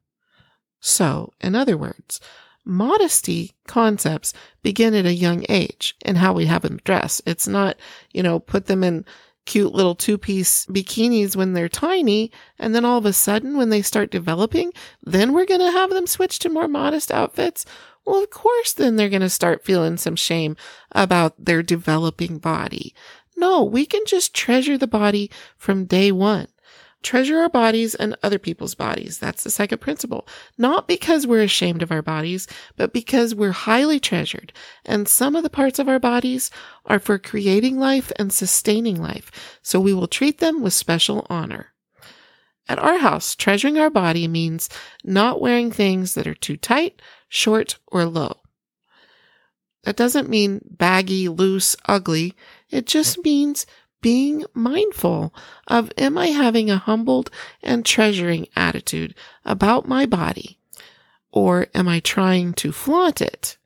So, 0.79 1.33
in 1.41 1.55
other 1.55 1.77
words, 1.77 2.19
modesty 2.65 3.55
concepts 3.65 4.33
begin 4.61 4.93
at 4.93 5.05
a 5.05 5.13
young 5.13 5.45
age 5.47 5.95
in 6.05 6.17
how 6.17 6.33
we 6.33 6.45
have 6.45 6.63
them 6.63 6.79
dress. 6.83 7.21
It's 7.25 7.47
not, 7.47 7.77
you 8.11 8.21
know, 8.21 8.39
put 8.39 8.65
them 8.65 8.83
in 8.83 9.05
cute 9.47 9.73
little 9.73 9.95
two 9.95 10.19
piece 10.19 10.67
bikinis 10.67 11.35
when 11.35 11.53
they're 11.53 11.67
tiny. 11.67 12.31
And 12.59 12.75
then 12.75 12.85
all 12.85 12.99
of 12.99 13.05
a 13.05 13.13
sudden, 13.13 13.57
when 13.57 13.69
they 13.69 13.81
start 13.81 14.11
developing, 14.11 14.71
then 15.01 15.33
we're 15.33 15.47
going 15.47 15.61
to 15.61 15.71
have 15.71 15.89
them 15.89 16.05
switch 16.05 16.37
to 16.39 16.49
more 16.49 16.67
modest 16.67 17.11
outfits. 17.11 17.65
Well, 18.05 18.21
of 18.21 18.29
course, 18.29 18.73
then 18.73 18.95
they're 18.95 19.09
going 19.09 19.21
to 19.23 19.29
start 19.29 19.65
feeling 19.65 19.97
some 19.97 20.15
shame 20.15 20.55
about 20.91 21.33
their 21.43 21.63
developing 21.63 22.37
body. 22.37 22.93
No, 23.35 23.63
we 23.63 23.85
can 23.85 24.01
just 24.05 24.33
treasure 24.35 24.77
the 24.77 24.87
body 24.87 25.31
from 25.57 25.85
day 25.85 26.11
one. 26.11 26.47
Treasure 27.03 27.37
our 27.39 27.49
bodies 27.49 27.95
and 27.95 28.17
other 28.23 28.39
people's 28.39 28.75
bodies. 28.75 29.19
That's 29.19 29.43
the 29.43 29.51
second 29.51 29.79
principle. 29.79 30.27
Not 30.57 30.87
because 30.87 31.27
we're 31.27 31.43
ashamed 31.43 31.83
of 31.83 31.91
our 31.91 32.01
bodies, 32.01 32.47
but 32.75 32.91
because 32.91 33.35
we're 33.35 33.51
highly 33.51 33.99
treasured. 33.99 34.51
And 34.83 35.07
some 35.07 35.35
of 35.35 35.43
the 35.43 35.49
parts 35.49 35.79
of 35.79 35.87
our 35.87 35.99
bodies 35.99 36.49
are 36.85 36.99
for 36.99 37.19
creating 37.19 37.79
life 37.79 38.11
and 38.17 38.33
sustaining 38.33 39.01
life. 39.01 39.31
So 39.61 39.79
we 39.79 39.93
will 39.93 40.07
treat 40.07 40.39
them 40.39 40.61
with 40.61 40.73
special 40.73 41.25
honor. 41.29 41.73
At 42.67 42.79
our 42.79 42.97
house, 42.97 43.35
treasuring 43.35 43.77
our 43.77 43.89
body 43.89 44.27
means 44.27 44.69
not 45.03 45.39
wearing 45.39 45.71
things 45.71 46.15
that 46.15 46.27
are 46.27 46.33
too 46.33 46.57
tight, 46.57 47.01
short, 47.29 47.77
or 47.87 48.05
low. 48.05 48.41
That 49.83 49.95
doesn't 49.95 50.27
mean 50.27 50.59
baggy, 50.69 51.29
loose, 51.29 51.77
ugly. 51.85 52.35
It 52.69 52.85
just 52.85 53.23
means 53.23 53.65
being 54.01 54.45
mindful 54.53 55.33
of 55.67 55.91
am 55.97 56.17
I 56.17 56.27
having 56.27 56.69
a 56.69 56.77
humbled 56.77 57.29
and 57.63 57.85
treasuring 57.85 58.47
attitude 58.55 59.15
about 59.45 59.87
my 59.87 60.05
body? 60.05 60.59
Or 61.31 61.67
am 61.73 61.87
I 61.87 61.99
trying 61.99 62.53
to 62.55 62.71
flaunt 62.71 63.21
it? 63.21 63.57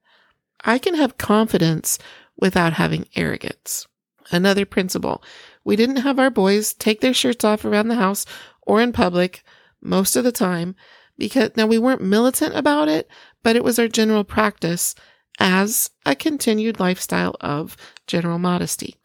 I 0.64 0.78
can 0.78 0.96
have 0.96 1.18
confidence 1.18 1.98
without 2.38 2.74
having 2.74 3.08
arrogance. 3.16 3.88
Another 4.32 4.66
principle. 4.66 5.24
We 5.64 5.76
didn't 5.76 5.98
have 5.98 6.20
our 6.20 6.30
boys 6.30 6.74
take 6.74 7.02
their 7.02 7.14
shirts 7.14 7.44
off 7.44 7.66
around 7.66 7.88
the 7.88 7.96
house 7.96 8.26
or 8.62 8.82
in 8.82 8.94
public 8.94 9.44
most 9.82 10.16
of 10.16 10.24
the 10.24 10.32
time 10.32 10.76
because 11.18 11.52
now 11.56 11.68
we 11.68 11.78
weren't 11.78 12.02
militant 12.02 12.56
about 12.56 12.88
it, 12.88 13.08
but 13.44 13.56
it 13.56 13.64
was 13.64 13.78
our 13.78 13.88
general 13.88 14.24
practice 14.24 14.96
as 15.40 15.90
a 16.06 16.16
continued 16.16 16.80
lifestyle 16.80 17.36
of 17.42 17.78
general 18.08 18.40
modesty. 18.40 18.96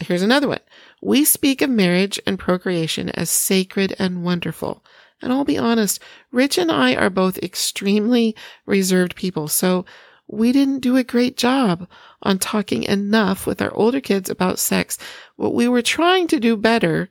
Here's 0.00 0.22
another 0.22 0.48
one. 0.48 0.60
We 1.02 1.24
speak 1.24 1.62
of 1.62 1.70
marriage 1.70 2.20
and 2.26 2.38
procreation 2.38 3.08
as 3.10 3.30
sacred 3.30 3.94
and 3.98 4.24
wonderful. 4.24 4.84
And 5.20 5.32
I'll 5.32 5.44
be 5.44 5.58
honest, 5.58 6.00
Rich 6.30 6.58
and 6.58 6.70
I 6.70 6.94
are 6.94 7.10
both 7.10 7.38
extremely 7.38 8.36
reserved 8.66 9.16
people. 9.16 9.48
So 9.48 9.84
we 10.28 10.52
didn't 10.52 10.80
do 10.80 10.96
a 10.96 11.04
great 11.04 11.36
job 11.36 11.88
on 12.22 12.38
talking 12.38 12.84
enough 12.84 13.46
with 13.46 13.60
our 13.60 13.74
older 13.74 14.00
kids 14.00 14.30
about 14.30 14.58
sex. 14.58 14.98
What 15.36 15.54
we 15.54 15.66
were 15.66 15.82
trying 15.82 16.28
to 16.28 16.38
do 16.38 16.56
better, 16.56 17.10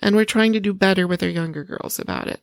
and 0.00 0.16
we're 0.16 0.24
trying 0.24 0.52
to 0.54 0.60
do 0.60 0.72
better 0.72 1.06
with 1.06 1.22
our 1.22 1.28
younger 1.28 1.62
girls 1.62 1.98
about 1.98 2.26
it. 2.26 2.40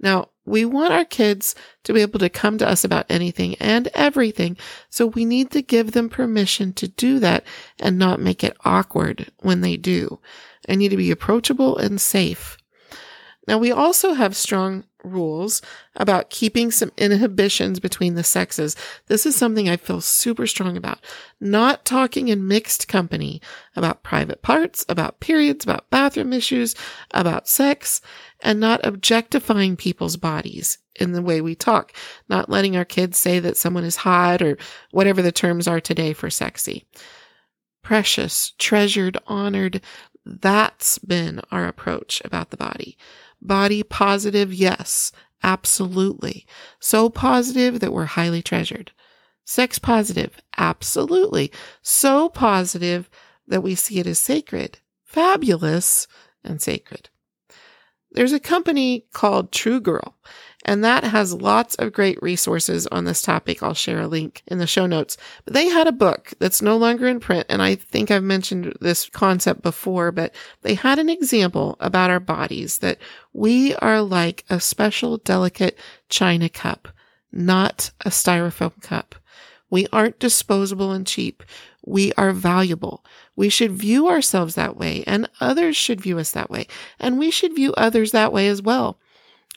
Now, 0.00 0.30
we 0.50 0.64
want 0.64 0.92
our 0.92 1.04
kids 1.04 1.54
to 1.84 1.92
be 1.92 2.02
able 2.02 2.18
to 2.18 2.28
come 2.28 2.58
to 2.58 2.68
us 2.68 2.84
about 2.84 3.06
anything 3.08 3.54
and 3.56 3.88
everything. 3.94 4.56
So 4.90 5.06
we 5.06 5.24
need 5.24 5.50
to 5.52 5.62
give 5.62 5.92
them 5.92 6.08
permission 6.08 6.72
to 6.74 6.88
do 6.88 7.18
that 7.20 7.44
and 7.78 7.98
not 7.98 8.20
make 8.20 8.44
it 8.44 8.56
awkward 8.64 9.30
when 9.38 9.60
they 9.60 9.76
do. 9.76 10.18
I 10.68 10.74
need 10.74 10.90
to 10.90 10.96
be 10.96 11.10
approachable 11.10 11.78
and 11.78 12.00
safe. 12.00 12.58
Now 13.48 13.58
we 13.58 13.72
also 13.72 14.12
have 14.12 14.36
strong 14.36 14.84
rules 15.04 15.62
about 15.96 16.30
keeping 16.30 16.70
some 16.70 16.92
inhibitions 16.96 17.80
between 17.80 18.14
the 18.14 18.22
sexes. 18.22 18.76
This 19.06 19.24
is 19.26 19.34
something 19.34 19.68
I 19.68 19.76
feel 19.76 20.00
super 20.00 20.46
strong 20.46 20.76
about. 20.76 20.98
Not 21.40 21.84
talking 21.84 22.28
in 22.28 22.46
mixed 22.46 22.88
company 22.88 23.40
about 23.76 24.02
private 24.02 24.42
parts, 24.42 24.84
about 24.88 25.20
periods, 25.20 25.64
about 25.64 25.90
bathroom 25.90 26.32
issues, 26.32 26.74
about 27.12 27.48
sex, 27.48 28.00
and 28.42 28.60
not 28.60 28.84
objectifying 28.84 29.76
people's 29.76 30.16
bodies 30.16 30.78
in 30.98 31.12
the 31.12 31.22
way 31.22 31.40
we 31.40 31.54
talk. 31.54 31.92
Not 32.28 32.50
letting 32.50 32.76
our 32.76 32.84
kids 32.84 33.18
say 33.18 33.38
that 33.40 33.56
someone 33.56 33.84
is 33.84 33.96
hot 33.96 34.42
or 34.42 34.58
whatever 34.90 35.22
the 35.22 35.32
terms 35.32 35.66
are 35.66 35.80
today 35.80 36.12
for 36.12 36.30
sexy. 36.30 36.86
Precious, 37.82 38.52
treasured, 38.58 39.16
honored. 39.26 39.80
That's 40.26 40.98
been 40.98 41.40
our 41.50 41.66
approach 41.66 42.20
about 42.24 42.50
the 42.50 42.58
body. 42.58 42.98
Body 43.42 43.82
positive, 43.82 44.52
yes, 44.52 45.12
absolutely. 45.42 46.46
So 46.78 47.08
positive 47.08 47.80
that 47.80 47.92
we're 47.92 48.04
highly 48.04 48.42
treasured. 48.42 48.92
Sex 49.44 49.78
positive, 49.78 50.40
absolutely. 50.56 51.50
So 51.82 52.28
positive 52.28 53.08
that 53.48 53.62
we 53.62 53.74
see 53.74 53.98
it 53.98 54.06
as 54.06 54.18
sacred, 54.18 54.78
fabulous, 55.04 56.06
and 56.44 56.60
sacred. 56.60 57.08
There's 58.12 58.32
a 58.32 58.40
company 58.40 59.06
called 59.12 59.52
True 59.52 59.80
Girl, 59.80 60.16
and 60.64 60.84
that 60.84 61.04
has 61.04 61.34
lots 61.34 61.74
of 61.76 61.92
great 61.92 62.22
resources 62.22 62.86
on 62.88 63.04
this 63.04 63.22
topic. 63.22 63.62
I'll 63.62 63.74
share 63.74 64.00
a 64.00 64.06
link 64.06 64.42
in 64.46 64.58
the 64.58 64.66
show 64.66 64.86
notes. 64.86 65.16
But 65.44 65.54
they 65.54 65.68
had 65.68 65.86
a 65.86 65.92
book 65.92 66.34
that's 66.38 66.60
no 66.60 66.76
longer 66.76 67.06
in 67.06 67.18
print. 67.18 67.46
And 67.48 67.62
I 67.62 67.76
think 67.76 68.10
I've 68.10 68.22
mentioned 68.22 68.74
this 68.80 69.08
concept 69.08 69.62
before, 69.62 70.12
but 70.12 70.34
they 70.62 70.74
had 70.74 70.98
an 70.98 71.08
example 71.08 71.76
about 71.80 72.10
our 72.10 72.20
bodies 72.20 72.78
that 72.78 72.98
we 73.32 73.74
are 73.76 74.02
like 74.02 74.44
a 74.50 74.60
special 74.60 75.16
delicate 75.18 75.78
china 76.08 76.48
cup, 76.48 76.88
not 77.32 77.90
a 78.00 78.10
styrofoam 78.10 78.80
cup. 78.82 79.14
We 79.70 79.86
aren't 79.92 80.18
disposable 80.18 80.92
and 80.92 81.06
cheap. 81.06 81.42
We 81.86 82.12
are 82.14 82.32
valuable. 82.32 83.04
We 83.34 83.48
should 83.48 83.72
view 83.72 84.08
ourselves 84.08 84.56
that 84.56 84.76
way 84.76 85.04
and 85.06 85.30
others 85.40 85.76
should 85.76 86.02
view 86.02 86.18
us 86.18 86.32
that 86.32 86.50
way. 86.50 86.66
And 86.98 87.18
we 87.18 87.30
should 87.30 87.54
view 87.54 87.72
others 87.74 88.12
that 88.12 88.32
way 88.32 88.48
as 88.48 88.60
well. 88.60 88.98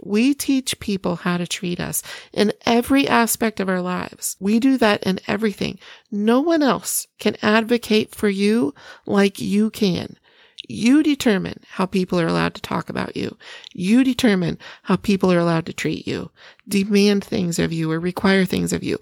We 0.01 0.33
teach 0.33 0.79
people 0.79 1.17
how 1.17 1.37
to 1.37 1.45
treat 1.45 1.79
us 1.79 2.01
in 2.33 2.51
every 2.65 3.07
aspect 3.07 3.59
of 3.59 3.69
our 3.69 3.81
lives. 3.81 4.35
We 4.39 4.59
do 4.59 4.77
that 4.77 5.03
in 5.03 5.19
everything. 5.27 5.79
No 6.11 6.41
one 6.41 6.63
else 6.63 7.07
can 7.19 7.37
advocate 7.41 8.15
for 8.15 8.27
you 8.27 8.73
like 9.05 9.39
you 9.39 9.69
can. 9.69 10.17
You 10.67 11.03
determine 11.03 11.59
how 11.67 11.85
people 11.85 12.19
are 12.19 12.27
allowed 12.27 12.55
to 12.55 12.61
talk 12.61 12.89
about 12.89 13.15
you. 13.17 13.37
You 13.73 14.03
determine 14.03 14.57
how 14.83 14.95
people 14.95 15.31
are 15.31 15.39
allowed 15.39 15.65
to 15.67 15.73
treat 15.73 16.07
you, 16.07 16.31
demand 16.67 17.23
things 17.23 17.59
of 17.59 17.73
you, 17.73 17.91
or 17.91 17.99
require 17.99 18.45
things 18.45 18.71
of 18.73 18.83
you. 18.83 18.97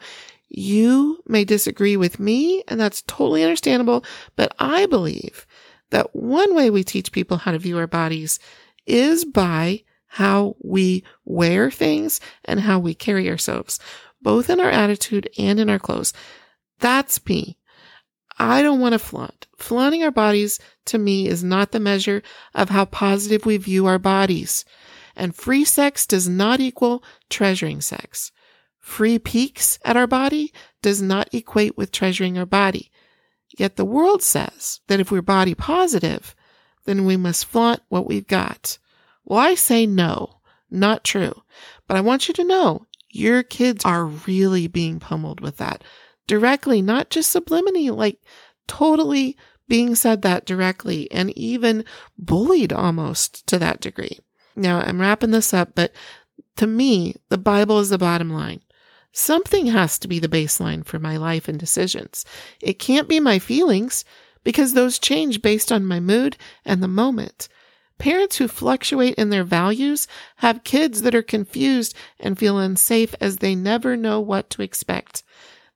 You 0.50 1.24
may 1.28 1.46
disagree 1.46 1.96
with 1.96 2.20
me, 2.20 2.64
and 2.68 2.80
that's 2.80 3.04
totally 3.04 3.44
understandable, 3.44 4.04
but 4.36 4.54
I 4.60 4.88
believe 4.88 5.46
that 5.92 6.16
one 6.16 6.56
way 6.56 6.70
we 6.70 6.84
teach 6.84 7.12
people 7.12 7.38
how 7.38 7.52
to 7.52 7.60
view 7.60 7.78
our 7.78 7.88
bodies 7.88 8.40
is 8.86 9.24
by 9.24 9.84
how 10.14 10.58
we 10.62 11.06
wear 11.24 11.72
things 11.72 12.20
and 12.44 12.60
how 12.60 12.78
we 12.78 12.94
carry 12.94 13.30
ourselves, 13.30 13.80
both 14.22 14.50
in 14.50 14.60
our 14.60 14.70
attitude 14.70 15.30
and 15.38 15.58
in 15.58 15.70
our 15.70 15.80
clothes. 15.80 16.12
That's 16.80 17.26
me. 17.26 17.58
I 18.38 18.62
don't 18.62 18.82
want 18.82 18.92
to 18.92 19.00
flaunt. 19.00 19.48
Flaunting 19.56 20.04
our 20.04 20.12
bodies 20.12 20.60
to 20.88 20.98
me 20.98 21.30
is 21.30 21.46
not 21.46 21.72
the 21.72 21.80
measure 21.80 22.24
of 22.54 22.68
how 22.68 22.84
positive 22.84 23.46
we 23.46 23.56
view 23.56 23.86
our 23.86 24.00
bodies. 24.00 24.66
And 25.16 25.34
free 25.34 25.64
sex 25.64 26.06
does 26.06 26.28
not 26.28 26.60
equal 26.60 27.06
treasuring 27.30 27.80
sex. 27.80 28.34
Free 28.80 29.18
peeks 29.18 29.80
at 29.86 29.96
our 29.96 30.08
body 30.08 30.52
does 30.82 31.02
not 31.02 31.34
equate 31.34 31.78
with 31.78 31.94
treasuring 31.94 32.38
our 32.38 32.46
body. 32.46 32.92
Yet 33.58 33.78
the 33.78 33.86
world 33.86 34.22
says 34.22 34.82
that 34.88 35.00
if 35.00 35.10
we're 35.10 35.22
body 35.22 35.56
positive, 35.56 36.36
then 36.84 37.06
we 37.06 37.16
must 37.16 37.46
flaunt 37.46 37.82
what 37.88 38.08
we've 38.08 38.28
got. 38.28 38.78
Well, 39.26 39.40
I 39.40 39.56
say 39.56 39.86
no, 39.86 40.42
not 40.70 41.04
true. 41.04 41.44
But 41.88 41.98
I 41.98 42.02
want 42.02 42.28
you 42.28 42.34
to 42.36 42.44
know 42.44 42.86
your 43.10 43.44
kids 43.44 43.86
are 43.86 44.06
really 44.06 44.68
being 44.68 45.00
pummeled 45.00 45.42
with 45.42 45.58
that 45.58 45.84
directly, 46.28 46.82
not 46.82 47.10
just 47.10 47.36
subliminally, 47.36 47.96
like 47.96 48.20
totally 48.68 49.36
being 49.68 49.96
said 49.96 50.22
that 50.22 50.46
directly 50.46 51.10
and 51.12 51.38
even 51.38 51.84
bullied 52.18 52.74
almost 52.74 53.46
to 53.48 53.60
that 53.60 53.82
degree. 53.82 54.20
Now 54.56 54.80
I'm 54.80 55.02
wrapping 55.02 55.32
this 55.32 55.54
up, 55.54 55.76
but 55.76 55.92
to 56.58 56.68
me, 56.68 57.16
the 57.30 57.38
Bible 57.38 57.80
is 57.80 57.90
the 57.90 57.98
bottom 57.98 58.30
line. 58.30 58.62
Something 59.14 59.68
has 59.68 60.00
to 60.00 60.08
be 60.08 60.20
the 60.20 60.30
baseline 60.30 60.86
for 60.86 61.00
my 61.00 61.18
life 61.18 61.48
and 61.48 61.60
decisions. 61.60 62.26
It 62.62 62.80
can't 62.80 63.10
be 63.10 63.20
my 63.20 63.40
feelings 63.40 64.06
because 64.44 64.74
those 64.74 65.00
change 65.00 65.42
based 65.42 65.72
on 65.72 65.86
my 65.86 66.00
mood 66.00 66.38
and 66.66 66.82
the 66.82 66.88
moment. 66.88 67.50
Parents 67.98 68.38
who 68.38 68.48
fluctuate 68.48 69.16
in 69.16 69.30
their 69.30 69.44
values 69.44 70.08
have 70.38 70.64
kids 70.64 71.04
that 71.04 71.16
are 71.16 71.22
confused 71.22 71.96
and 72.20 72.38
feel 72.38 72.58
unsafe 72.58 73.14
as 73.22 73.38
they 73.38 73.56
never 73.56 73.96
know 73.96 74.20
what 74.20 74.50
to 74.52 74.62
expect. 74.62 75.24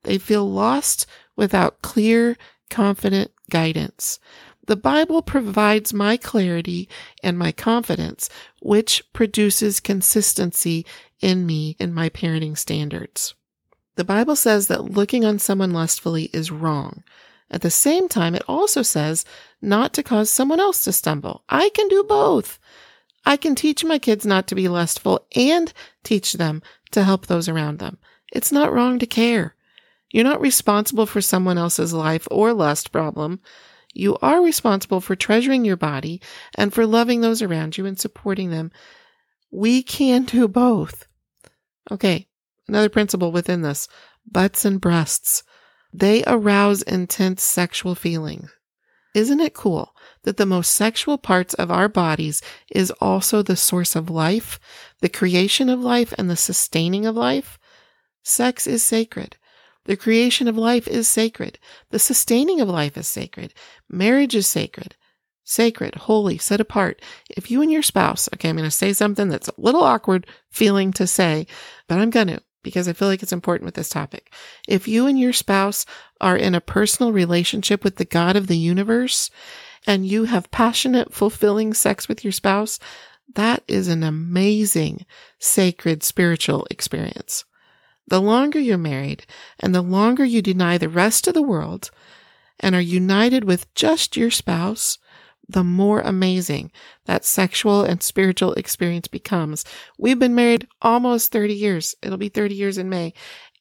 They 0.03 0.17
feel 0.17 0.49
lost 0.49 1.05
without 1.35 1.81
clear, 1.81 2.37
confident 2.69 3.31
guidance. 3.49 4.19
The 4.67 4.75
Bible 4.75 5.21
provides 5.21 5.93
my 5.93 6.17
clarity 6.17 6.89
and 7.21 7.37
my 7.37 7.51
confidence, 7.51 8.29
which 8.61 9.03
produces 9.13 9.79
consistency 9.79 10.85
in 11.21 11.45
me 11.45 11.75
in 11.79 11.93
my 11.93 12.09
parenting 12.09 12.57
standards. 12.57 13.35
The 13.95 14.03
Bible 14.03 14.35
says 14.35 14.67
that 14.67 14.91
looking 14.91 15.23
on 15.23 15.39
someone 15.39 15.71
lustfully 15.71 16.29
is 16.33 16.51
wrong. 16.51 17.03
At 17.51 17.61
the 17.61 17.71
same 17.71 18.09
time, 18.09 18.35
it 18.35 18.43
also 18.47 18.81
says 18.81 19.25
not 19.61 19.93
to 19.93 20.03
cause 20.03 20.29
someone 20.29 20.59
else 20.59 20.83
to 20.83 20.91
stumble. 20.91 21.43
I 21.47 21.69
can 21.69 21.87
do 21.87 22.03
both. 22.03 22.59
I 23.25 23.37
can 23.37 23.55
teach 23.55 23.83
my 23.83 23.99
kids 23.99 24.25
not 24.25 24.47
to 24.47 24.55
be 24.55 24.67
lustful 24.67 25.25
and 25.35 25.71
teach 26.03 26.33
them 26.33 26.61
to 26.91 27.03
help 27.03 27.25
those 27.27 27.49
around 27.49 27.79
them. 27.79 27.97
It's 28.31 28.51
not 28.51 28.73
wrong 28.73 28.99
to 28.99 29.05
care. 29.05 29.55
You're 30.11 30.23
not 30.23 30.41
responsible 30.41 31.05
for 31.05 31.21
someone 31.21 31.57
else's 31.57 31.93
life 31.93 32.27
or 32.31 32.53
lust 32.53 32.91
problem. 32.91 33.39
You 33.93 34.17
are 34.21 34.41
responsible 34.41 35.01
for 35.01 35.15
treasuring 35.15 35.65
your 35.65 35.77
body 35.77 36.21
and 36.55 36.73
for 36.73 36.85
loving 36.85 37.21
those 37.21 37.41
around 37.41 37.77
you 37.77 37.85
and 37.85 37.99
supporting 37.99 38.49
them. 38.49 38.71
We 39.51 39.83
can 39.83 40.23
do 40.23 40.47
both. 40.47 41.07
Okay, 41.91 42.27
another 42.67 42.89
principle 42.89 43.31
within 43.31 43.61
this 43.61 43.87
butts 44.29 44.65
and 44.65 44.81
breasts. 44.81 45.43
They 45.97 46.25
arouse 46.27 46.81
intense 46.81 47.41
sexual 47.41 47.95
feelings. 47.95 48.51
Isn't 49.13 49.39
it 49.39 49.53
cool 49.53 49.95
that 50.23 50.35
the 50.35 50.45
most 50.45 50.73
sexual 50.73 51.17
parts 51.17 51.53
of 51.53 51.71
our 51.71 51.87
bodies 51.87 52.41
is 52.69 52.91
also 52.99 53.41
the 53.41 53.55
source 53.55 53.95
of 53.95 54.09
life, 54.09 54.59
the 54.99 55.07
creation 55.07 55.69
of 55.69 55.79
life, 55.79 56.13
and 56.17 56.29
the 56.29 56.35
sustaining 56.35 57.05
of 57.05 57.15
life? 57.15 57.57
Sex 58.23 58.67
is 58.67 58.83
sacred. 58.83 59.37
The 59.85 59.95
creation 59.95 60.49
of 60.49 60.57
life 60.57 60.85
is 60.85 61.07
sacred. 61.07 61.59
The 61.91 61.99
sustaining 61.99 62.59
of 62.59 62.67
life 62.67 62.97
is 62.97 63.07
sacred. 63.07 63.53
Marriage 63.89 64.35
is 64.35 64.47
sacred. 64.47 64.97
Sacred, 65.45 65.95
holy, 65.95 66.37
set 66.37 66.59
apart. 66.59 67.01
If 67.29 67.49
you 67.49 67.61
and 67.61 67.71
your 67.71 67.83
spouse, 67.83 68.27
okay, 68.33 68.49
I'm 68.49 68.57
going 68.57 68.67
to 68.67 68.71
say 68.71 68.91
something 68.91 69.29
that's 69.29 69.47
a 69.47 69.53
little 69.55 69.83
awkward 69.83 70.27
feeling 70.51 70.91
to 70.93 71.07
say, 71.07 71.47
but 71.87 71.99
I'm 71.99 72.09
going 72.09 72.27
to 72.27 72.41
because 72.65 72.87
I 72.87 72.93
feel 72.93 73.07
like 73.07 73.21
it's 73.21 73.31
important 73.31 73.65
with 73.65 73.75
this 73.75 73.89
topic. 73.89 74.33
If 74.67 74.87
you 74.87 75.05
and 75.05 75.19
your 75.19 75.33
spouse 75.33 75.85
are 76.19 76.35
in 76.35 76.55
a 76.55 76.59
personal 76.59 77.13
relationship 77.13 77.83
with 77.83 77.97
the 77.97 78.05
God 78.05 78.35
of 78.35 78.47
the 78.47 78.57
universe 78.57 79.29
and 79.85 80.03
you 80.05 80.23
have 80.23 80.49
passionate, 80.49 81.13
fulfilling 81.13 81.75
sex 81.75 82.07
with 82.07 82.23
your 82.25 82.31
spouse, 82.33 82.79
that 83.35 83.63
is 83.67 83.87
an 83.87 84.01
amazing, 84.01 85.05
sacred, 85.37 86.01
spiritual 86.01 86.65
experience. 86.71 87.45
The 88.07 88.19
longer 88.19 88.59
you're 88.59 88.79
married 88.79 89.27
and 89.59 89.73
the 89.75 89.83
longer 89.83 90.25
you 90.25 90.41
deny 90.41 90.79
the 90.79 90.89
rest 90.89 91.27
of 91.27 91.35
the 91.35 91.43
world 91.43 91.91
and 92.59 92.73
are 92.73 92.81
united 92.81 93.43
with 93.43 93.71
just 93.75 94.17
your 94.17 94.31
spouse, 94.31 94.97
the 95.47 95.63
more 95.63 96.01
amazing 96.01 96.71
that 97.05 97.25
sexual 97.25 97.83
and 97.83 98.01
spiritual 98.01 98.53
experience 98.53 99.07
becomes. 99.07 99.65
We've 99.97 100.19
been 100.19 100.35
married 100.35 100.67
almost 100.81 101.31
30 101.31 101.53
years. 101.53 101.95
It'll 102.01 102.17
be 102.17 102.29
30 102.29 102.55
years 102.55 102.77
in 102.77 102.89
May. 102.89 103.13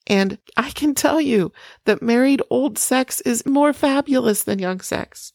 And 0.07 0.39
I 0.57 0.71
can 0.71 0.95
tell 0.95 1.21
you 1.21 1.53
that 1.87 2.03
married 2.03 2.43
old 2.51 2.79
sex 2.79 3.21
is 3.23 3.47
more 3.47 3.73
fabulous 3.73 4.45
than 4.45 4.59
young 4.59 4.81
sex. 4.81 5.33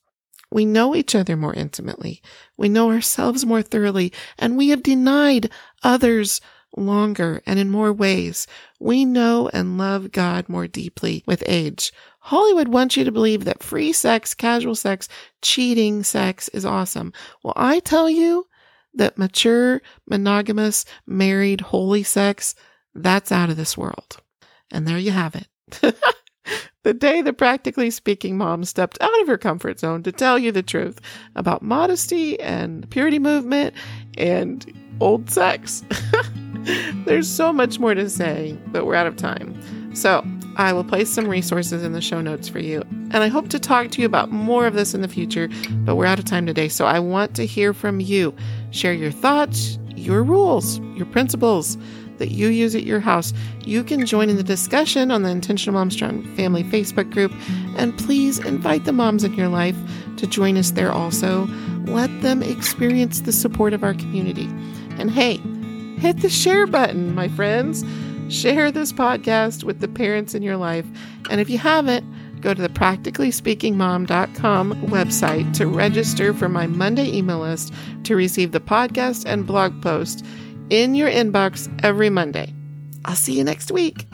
We 0.52 0.66
know 0.66 0.96
each 0.96 1.16
other 1.16 1.36
more 1.36 1.54
intimately. 1.54 2.22
We 2.58 2.70
know 2.70 2.92
ourselves 2.92 3.46
more 3.46 3.62
thoroughly, 3.62 4.12
and 4.38 4.58
we 4.58 4.70
have 4.70 4.82
denied 4.82 5.52
others 5.84 6.42
longer 6.76 7.42
and 7.46 7.60
in 7.60 7.70
more 7.70 7.94
ways. 7.94 8.48
We 8.80 9.06
know 9.06 9.50
and 9.54 9.78
love 9.78 10.12
God 10.12 10.50
more 10.50 10.68
deeply 10.68 11.24
with 11.26 11.44
age. 11.46 11.92
Hollywood 12.20 12.68
wants 12.68 12.98
you 12.98 13.04
to 13.04 13.12
believe 13.12 13.46
that 13.46 13.64
free 13.64 13.94
sex, 13.94 14.34
casual 14.34 14.76
sex, 14.76 15.08
cheating 15.42 16.04
sex 16.04 16.50
is 16.50 16.66
awesome. 16.66 17.14
Well, 17.44 17.54
I 17.56 17.80
tell 17.80 18.10
you 18.10 18.48
that 18.94 19.18
mature, 19.18 19.82
monogamous, 20.08 20.86
married, 21.06 21.62
holy 21.62 22.04
sex, 22.04 22.56
that's 22.94 23.32
out 23.32 23.50
of 23.50 23.58
this 23.58 23.78
world. 23.78 24.18
And 24.72 24.88
there 24.88 24.98
you 24.98 25.12
have 25.12 25.36
it. 25.36 25.48
the 26.84 26.94
day 26.94 27.22
the 27.22 27.34
practically 27.34 27.90
speaking 27.90 28.38
mom 28.38 28.64
stepped 28.64 28.98
out 29.02 29.22
of 29.22 29.28
her 29.28 29.38
comfort 29.38 29.80
zone 29.80 30.04
to 30.04 30.12
tell 30.12 30.38
you 30.38 30.52
the 30.52 30.64
truth 30.64 31.00
about 31.36 31.62
modesty 31.62 32.40
and 32.40 32.90
purity 32.90 33.20
movement 33.20 33.74
and 34.18 34.74
old 35.00 35.30
sex. 35.30 35.84
There's 37.06 37.30
so 37.30 37.54
much 37.54 37.80
more 37.80 37.94
to 37.96 38.10
say, 38.10 38.58
but 38.68 38.86
we're 38.86 38.96
out 38.96 39.08
of 39.08 39.16
time. 39.16 39.56
So 39.96 40.26
I 40.60 40.74
will 40.74 40.84
place 40.84 41.10
some 41.10 41.30
resources 41.30 41.86
in 41.86 41.94
the 41.94 42.02
show 42.02 42.20
notes 42.20 42.50
for 42.50 42.60
you. 42.60 42.82
And 43.12 43.24
I 43.24 43.30
hope 43.30 43.48
to 43.48 43.60
talk 43.60 43.92
to 43.92 44.02
you 44.02 44.06
about 44.06 44.30
more 44.30 44.68
of 44.68 44.74
this 44.74 44.94
in 44.94 45.02
the 45.02 45.08
future, 45.08 45.48
but 45.86 45.96
we're 45.96 46.06
out 46.06 46.20
of 46.20 46.26
time 46.26 46.46
today. 46.46 46.68
So 46.68 46.86
I 46.86 47.00
want 47.00 47.34
to 47.38 47.46
hear 47.46 47.74
from 47.74 48.02
you. 48.02 48.36
Share 48.72 48.92
your 48.92 49.10
thoughts, 49.10 49.80
your 49.96 50.22
rules, 50.22 50.80
your 50.98 51.06
principles 51.06 51.78
that 52.18 52.32
you 52.32 52.50
use 52.50 52.76
at 52.76 52.84
your 52.84 53.00
house. 53.00 53.32
You 53.64 53.86
can 53.86 54.06
join 54.06 54.30
in 54.30 54.36
the 54.36 54.44
discussion 54.44 55.12
on 55.12 55.24
the 55.24 55.30
Intentional 55.30 55.76
Mom 55.76 55.90
Strong 55.92 56.26
Family 56.36 56.66
Facebook 56.66 57.10
group. 57.10 57.32
And 57.78 57.98
please 57.98 58.38
invite 58.40 58.84
the 58.84 58.92
moms 58.92 59.24
in 59.24 59.36
your 59.36 59.48
life 59.48 59.78
to 60.18 60.28
join 60.28 60.58
us 60.58 60.72
there 60.72 60.92
also. 60.92 61.48
Let 61.86 62.10
them 62.22 62.44
experience 62.44 63.22
the 63.22 63.32
support 63.32 63.72
of 63.72 63.82
our 63.82 63.94
community. 63.94 64.50
And 64.98 65.10
hey, 65.10 65.38
hit 66.00 66.18
the 66.20 66.30
share 66.30 66.68
button, 66.68 67.16
my 67.16 67.30
friends. 67.30 67.86
Share 68.30 68.72
this 68.72 68.94
podcast 68.94 69.64
with 69.64 69.80
the 69.80 69.88
parents 69.88 70.36
in 70.36 70.44
your 70.44 70.58
life. 70.58 70.86
And 71.30 71.42
if 71.42 71.50
you 71.50 71.58
haven't, 71.58 72.06
go 72.42 72.54
to 72.54 72.62
the 72.62 72.70
practicallyspeakingmom.com 72.70 74.74
website 74.88 75.54
to 75.58 75.68
register 75.68 76.34
for 76.34 76.48
my 76.48 76.68
Monday 76.68 77.12
email 77.12 77.40
list 77.40 77.74
to 78.04 78.16
receive 78.16 78.52
the 78.52 78.62
podcast 78.62 79.26
and 79.26 79.46
blog 79.46 79.82
post 79.82 80.26
in 80.70 80.96
your 80.96 81.10
inbox 81.10 81.70
every 81.84 82.10
Monday. 82.10 82.54
I'll 83.06 83.16
see 83.16 83.38
you 83.38 83.44
next 83.44 83.72
week. 83.72 84.06